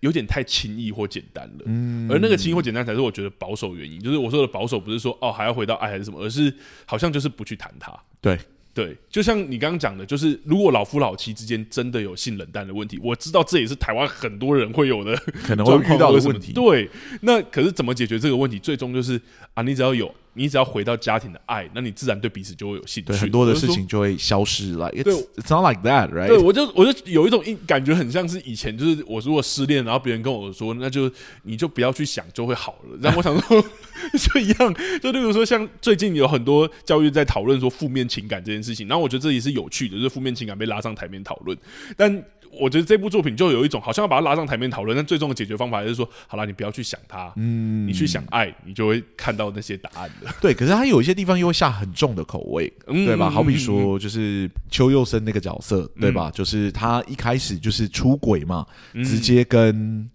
[0.00, 4.02] 有点太轻易或简单了，嗯，而那个轻易或简单才是我觉得保守原因。
[4.02, 6.52] 就是我说的保守，不是说哦还要回到爱还是什么，而是
[6.86, 7.94] 好像就是不去谈它。
[8.18, 8.38] 对
[8.72, 16.54] 对，就像你刚刚讲的，就是如果老夫老妻之间真的有性冷淡的问题，我知道这也是台湾很多人会有的可能会 遇到的问题。
[16.54, 16.88] 对，
[17.20, 18.58] 那可是怎么解决这个问题？
[18.58, 19.20] 最终就是
[19.52, 20.12] 啊，你只要有。
[20.34, 24.90] 你只要回到家庭的爱，那你自然对彼此就会有兴趣，对很多的事情就会消失了。
[24.90, 26.28] Like, 对，It's not like that, right？
[26.28, 31.10] 对，我就我就有一种感觉，很像是以前，就是我如果失恋，然后别人跟我说，那就
[31.42, 32.98] 你就不要去想，就会好了。
[33.00, 33.62] 然后我想说，
[34.18, 41.56] 就一样，就例如说，像最近有很多教育在讨论说负面情感这件事情，然后我觉得这也是有趣的，就是负面情感被拉上台面讨论，
[41.96, 42.24] 但。
[42.60, 50.28] 我觉得这部作品就有一种好像要把它拉上台面讨论，但最终的解决方法还是说，好了，你不要去想它，嗯，你去想爱，你就会看到那些答案的。
[50.40, 53.28] 对，可是他有一些地方又会下很重的口味，嗯、对吧？
[53.30, 56.30] 好比说，就是邱佑生那个角色，嗯、对吧？
[56.30, 60.08] 就是他一开始就是出轨嘛，嗯、直接跟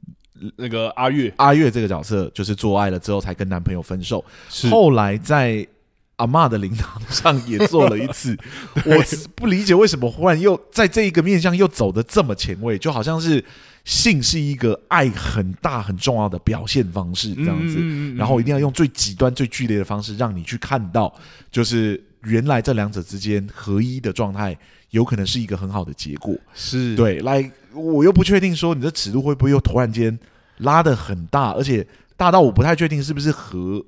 [0.55, 5.67] 那个阿月阿月这个角色就是做爱了之后才跟男朋友分手，是后来在。
[6.19, 8.37] 阿妈的灵堂上也做了一次，
[8.85, 9.03] 我
[9.35, 13.43] 不理解为什么忽然又在这一个面向又走的这么前卫，就好像是
[13.85, 21.13] 性是一个爱很大很重要的表现方式这样子，嗯嗯嗯，然后一定要用最极端最剧烈的方式让你去看到，
[21.49, 24.55] 就是原来这两者之间合一的状态
[24.89, 27.19] 有可能是一个很好的结果，是对。
[27.19, 30.19] 来，我又不确定说你的尺度会不会又突然间
[30.57, 33.81] 拉的很大，而且大到我不太确定是不是合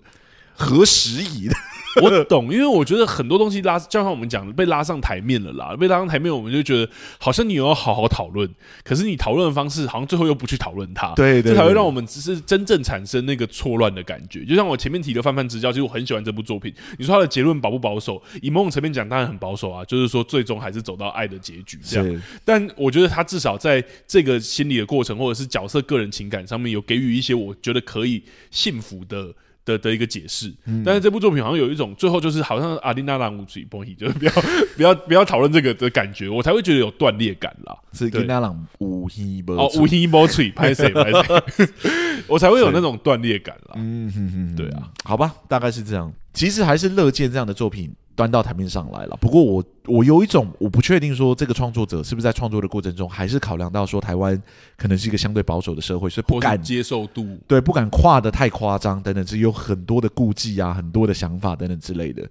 [0.54, 1.56] 合时宜的。
[2.02, 5.76] 我懂，因为我觉得很多东西拉，就像我们讲的，被拉上台面了啦。
[5.76, 6.90] 被拉上台面，我们就觉得
[7.20, 8.50] 好像你有要好好讨论，
[8.84, 14.46] 可是你讨论的方式好像最后又不去讨论它，对，这才会让我们只是真正产生那个错乱的感觉。
[14.46, 16.74] 就像我前面提的《泛泛之交》，其实我很喜欢这部作品。
[16.98, 18.22] 你说它的结论保不保守？
[18.42, 22.22] 以某种层面讲，当然很保守啊，就是说最终还是走到爱的结局这样。
[22.46, 29.34] 但我觉得他至少在这个心理的过程，或者是角色个人情感上面，有给予一些我觉得可以幸福的。
[29.72, 34.32] 的的一个解释，嗯、但是这部作品好像有一种最后就是好像阿丽娜拉无嘴波希，就是不要
[34.76, 37.78] 不要不要讨论这个的感觉，我才会觉得有断裂感啦。
[37.94, 41.68] 是阿丽娜朗无希波哦，无希波嘴拍谁拍谁，
[42.28, 43.76] 我才会有那种断裂感啦。
[43.76, 46.12] 嗯哼哼，对啊，好吧，大概是这样。
[46.34, 47.94] 其实还是乐见这样的作品。
[48.22, 49.18] 端到台面上来了。
[49.20, 54.40] 不过我我有一种我不确定说这个创作者是不是在创作的过程中还是考量到说台湾
[54.78, 62.30] 可能是一个相对保守的社会，所以不敢接受度，对，不敢跨的太夸张等等，是有很多的顾忌啊，很多的想法等等之类的。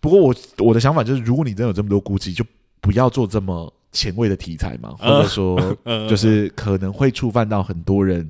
[0.00, 2.42] 不过我我的想法就是，如果你真的有这么多顾忌，就
[2.80, 5.76] 不要做这么前卫的题材嘛，或者说
[6.08, 8.26] 就是可能会触犯到很多人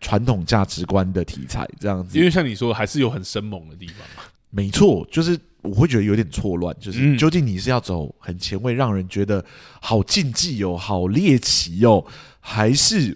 [0.00, 2.16] 传统价值观的题材这样子。
[2.16, 4.22] 因为像你说，还是有很生猛的地方嘛。
[4.50, 5.38] 没错，就是。
[5.60, 9.44] 我会觉得有点错乱，就是究竟你是要走很前卫，让人觉得
[9.82, 12.02] 好禁忌哦，好猎奇哦，
[12.38, 13.14] 还是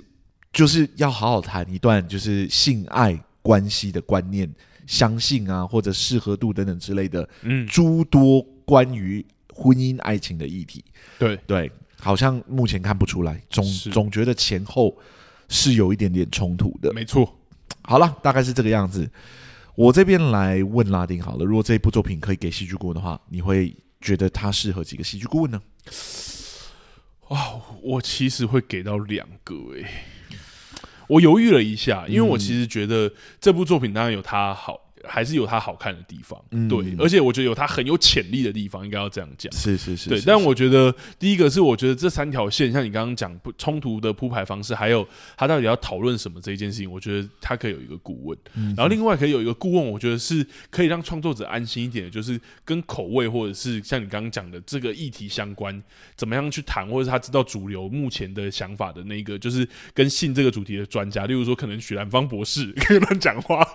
[0.52, 4.52] 就是要好好谈一段就是性爱关系的观念、
[4.88, 9.24] 相信啊，或者适合度等等之类的，嗯，诸多关于
[9.54, 10.84] 婚姻爱情的议题。
[11.20, 11.70] 对对，
[12.00, 14.94] 好像目前看不出来，总总觉得前后
[15.48, 16.92] 是有一点点冲突的。
[16.92, 17.38] 没错，
[17.82, 19.08] 好了，大概是这个样子。
[19.74, 25.60] 我这边来问拉丁好了，如果这一部作品可以给戏剧顾问的话，你会觉得他适合几个戏剧顾问呢？
[27.28, 29.86] 哇，我其实会给到两个诶、
[31.08, 33.10] 我犹豫了一下，因为我其实觉得
[33.40, 39.52] 这部作品当然有它好，还是有它好看的地方，嗯对，而且我觉得有它很有潜力的地方，应该要这样讲。
[39.52, 40.20] 是是是，对。
[40.24, 55.82] 但我觉得第一个是，我觉得这三条线，像你刚刚讲不冲突的铺排方式，还有他到底要讨论什么这一件事情，我觉得他可以有一个顾问，嗯、然后另外可以有一个顾问，我觉得是可以让创作者安心一点的，就是跟口味或者是像你刚刚讲的这个议题相关，
[56.16, 63.66] 怎么样去谈，或者是他知道主流目前的想法的那个，就是跟性这个主题的专家，例如说可能许兰芳博士可以乱讲话。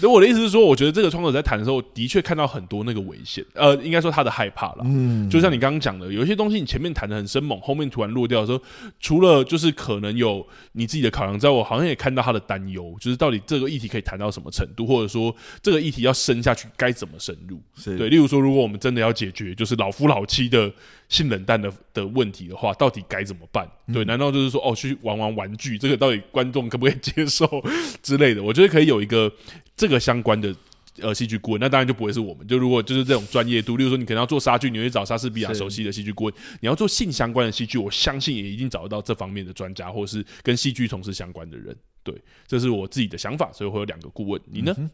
[0.00, 4.78] 那我的意思是说，我觉得这个创作者在谈的时候，的确看到很多那个危险，呃，应该说他的害怕了。
[4.84, 8.60] 嗯，就像你刚刚讲的，有一些东西你前面谈的很生猛，后面突然落掉的时候，
[9.00, 17.60] 除了就是可能有你自己的考量之外，我好像也看到他的担忧，就是到底这个议题可以谈到什么程度，或者说这个议题要深下去该怎么深入。
[17.76, 20.72] 是对，例如说，如果我们真的要解决就是老夫老妻的
[21.08, 23.68] 性冷淡的的问题的话，到底该怎么办？
[23.92, 27.46] 对，难道就是说哦，去玩玩玩具，这个到底观众可不可以接受
[28.02, 28.42] 之类的？
[28.42, 29.32] 我觉得可以有一个
[29.78, 30.54] 这个相关的
[31.00, 32.46] 呃戏剧顾问，那当然就不会是我们。
[32.46, 41.74] 就如果就是这种专业度，例如说你可能要做杀剧，你会找莎士比亚熟悉的戏剧顾问；你要做性相关的戏剧，我相信也一定找得到这方面的专家，或是跟戏剧从事相关的人。
[42.02, 42.14] 对，
[42.46, 44.40] 这是我自己的想法，所以会有两个顾问。
[44.46, 44.74] 你呢？
[44.76, 44.90] 嗯、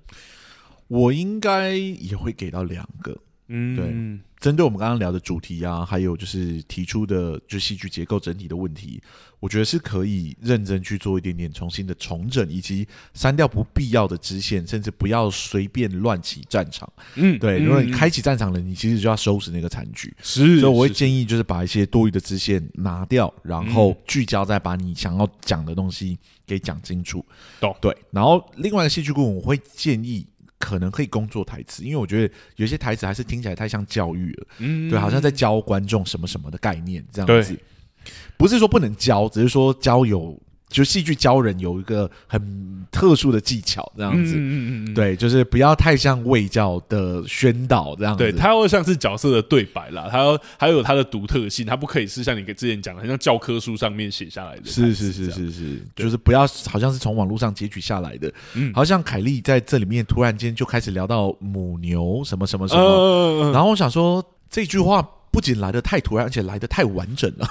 [0.88, 3.16] 我应该也会给到两个。
[3.48, 3.84] 嗯，对，
[4.40, 9.02] 针对我们刚刚聊的主题啊，还有就是提出的就戏剧结构整体的问题，
[9.38, 16.90] 我觉得是可以认真去做一点点重新的重整，以及删掉不必要的支线，甚至不要随便乱起战场。
[17.16, 20.10] 嗯，对，如果你开启战场了，你其实就要收拾那个残局。
[20.22, 27.22] 是，所以我会建议就是把一些多余的支线拿掉，然后聚焦在把你想要讲的东西给讲清楚。
[27.60, 27.94] 懂，对。
[28.10, 30.26] 然后另外一个戏剧顾问，我会建议。
[30.64, 37.54] 可能可以工作台词，因为我觉得有些台词还是听起来太像教育了，嗯，对，好像在教观众什么什么的概念这样子，
[38.38, 40.40] 不是说不能教，只是说教有。
[40.68, 65.08] 就戏剧教人有一个很特殊的技巧，这样子，嗯嗯嗯，对，就是不要太像卫教的宣导这样子，对，它要像是角色的对白啦，它要还有它的独特性，它不可以是像你之前讲的，很像教科书上面写下来的，是是是是是，就是不要好像是从网络上截取下来的，嗯，好像凯莉在这里面突然间就开始聊到母牛什么什么什么，嗯，然后我想说这句话。
[65.34, 67.48] 不仅来的太突然，而且来的太完整了，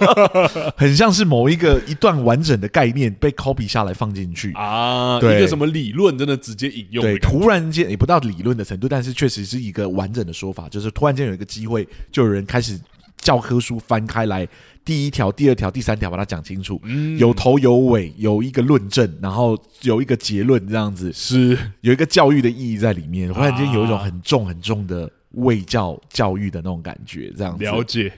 [0.76, 4.52] 很像是某一个一段完整的概念被 copy 下来放进去。
[4.52, 12.78] 啊，对，一个什么理论真的直接引用，对，突然间也不到理论的程度，但是确实是一个完整的说法，就是突然间有一个机会，就有人开始
[13.16, 14.46] 教科书翻开来，
[14.84, 21.10] 第一条、第二条、第三条把它讲清楚，嗯，有头有尾，有一个论证，然后有一个结论，这样子。
[21.14, 21.56] 是。
[21.80, 25.10] 有一个教育的意义在里面，忽然间有一种很重很重的。
[25.36, 28.12] 卫教教育的那种感觉，这样子了解。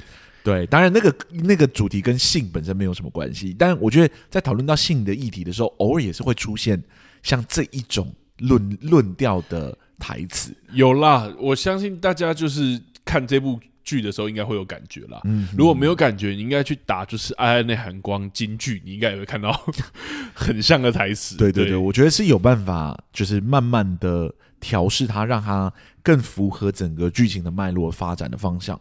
[0.45, 6.83] 对，当然那个那个主题跟性本身没有什么关系，但我觉得在讨论到性的议题的时候，偶尔也是会出现
[7.23, 10.55] 像这一种论论调的台词。
[10.73, 15.21] 有啦，我相信大家就是看这部剧的时候应该会有感觉啦。
[15.25, 19.53] 嗯，如果没有感觉，你应该去打就是《爱爱内含光》金剧，你应该也会看到
[20.33, 21.37] 很像的台词。
[21.37, 24.33] 对对对，对，我觉得是有办法，就是慢慢的。
[24.61, 25.73] 调试它，让它
[26.09, 28.81] 更符合整个剧情的脉络发展的方向，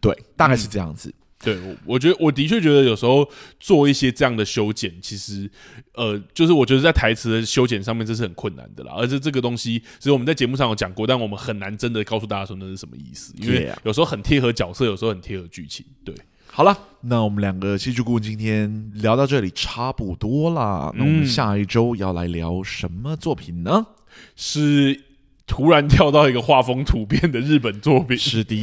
[0.00, 1.08] 对，大概是这样子。
[1.08, 1.14] 嗯、
[1.44, 3.24] 对，我我觉得我的确觉得有时候
[3.60, 5.48] 做一些这样的修剪，其实
[5.94, 8.92] 呃，就是我觉得在台词的修剪上面这是很困难的啦。
[8.96, 15.86] 而且这个东西，其实我们在节目上有讲过，但我们很难真的告诉大家说那是什么意思，因为有时候很贴合角色，有时候很贴合剧情。
[16.04, 16.12] 对，
[16.48, 20.92] 好了，那我们两个戏剧顾问今天聊到这里差不多啦。
[20.96, 23.86] 那我们下一周要来聊什么作品呢？
[24.34, 25.03] 是。
[25.46, 28.54] 突然跳到一个画风突变的日本作品，是的。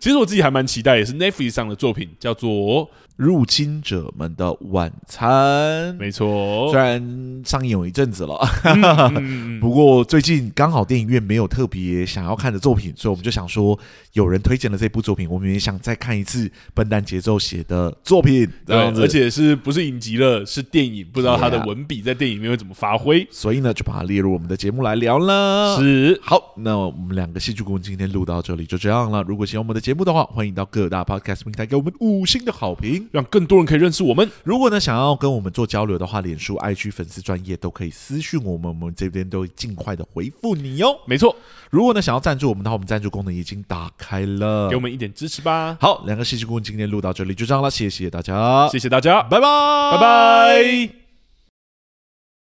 [0.00, 2.90] 其实我自己还蛮期待，也是 Netflix 上的作品，叫做。
[3.16, 6.68] 入侵者们的晚餐，没错。
[6.70, 13.78] 虽然上映有一阵子了，嗯、 不过最近刚好电影院没有特别想要看的作品，所以我们就想说，
[14.14, 19.02] 有人推荐了这部作品，我们也想再看一次笨蛋节奏写的作品，这样子。
[19.02, 25.76] 而且是不是影集了，是电影，不知道他的文笔在电影里面会怎么发挥，所以呢，就把它列入我们的节目来聊了。
[25.78, 29.22] 是，好，那我们两个戏剧顾问今天录到这里就这样了。
[29.22, 33.03] 如果喜欢我们的节目的话，欢迎到各大 Podcast 平台给我们五星的好评。
[33.12, 34.30] 让更多人可以认识我们。
[34.42, 40.98] 如果呢，想要跟我们做交流的话，脸书、IG 粉丝专业都可以私讯我们，我们这边都会尽快的回复你哟。
[41.06, 41.34] 没错，
[41.70, 45.76] 如果呢想要赞助我们的话，我们赞助功能已经打开了，给我们一点支持吧。
[45.80, 49.46] 好，两个戏剧顾问今天录到这里就这样了，谢谢大家，谢谢大家，拜拜，
[49.92, 51.03] 拜拜。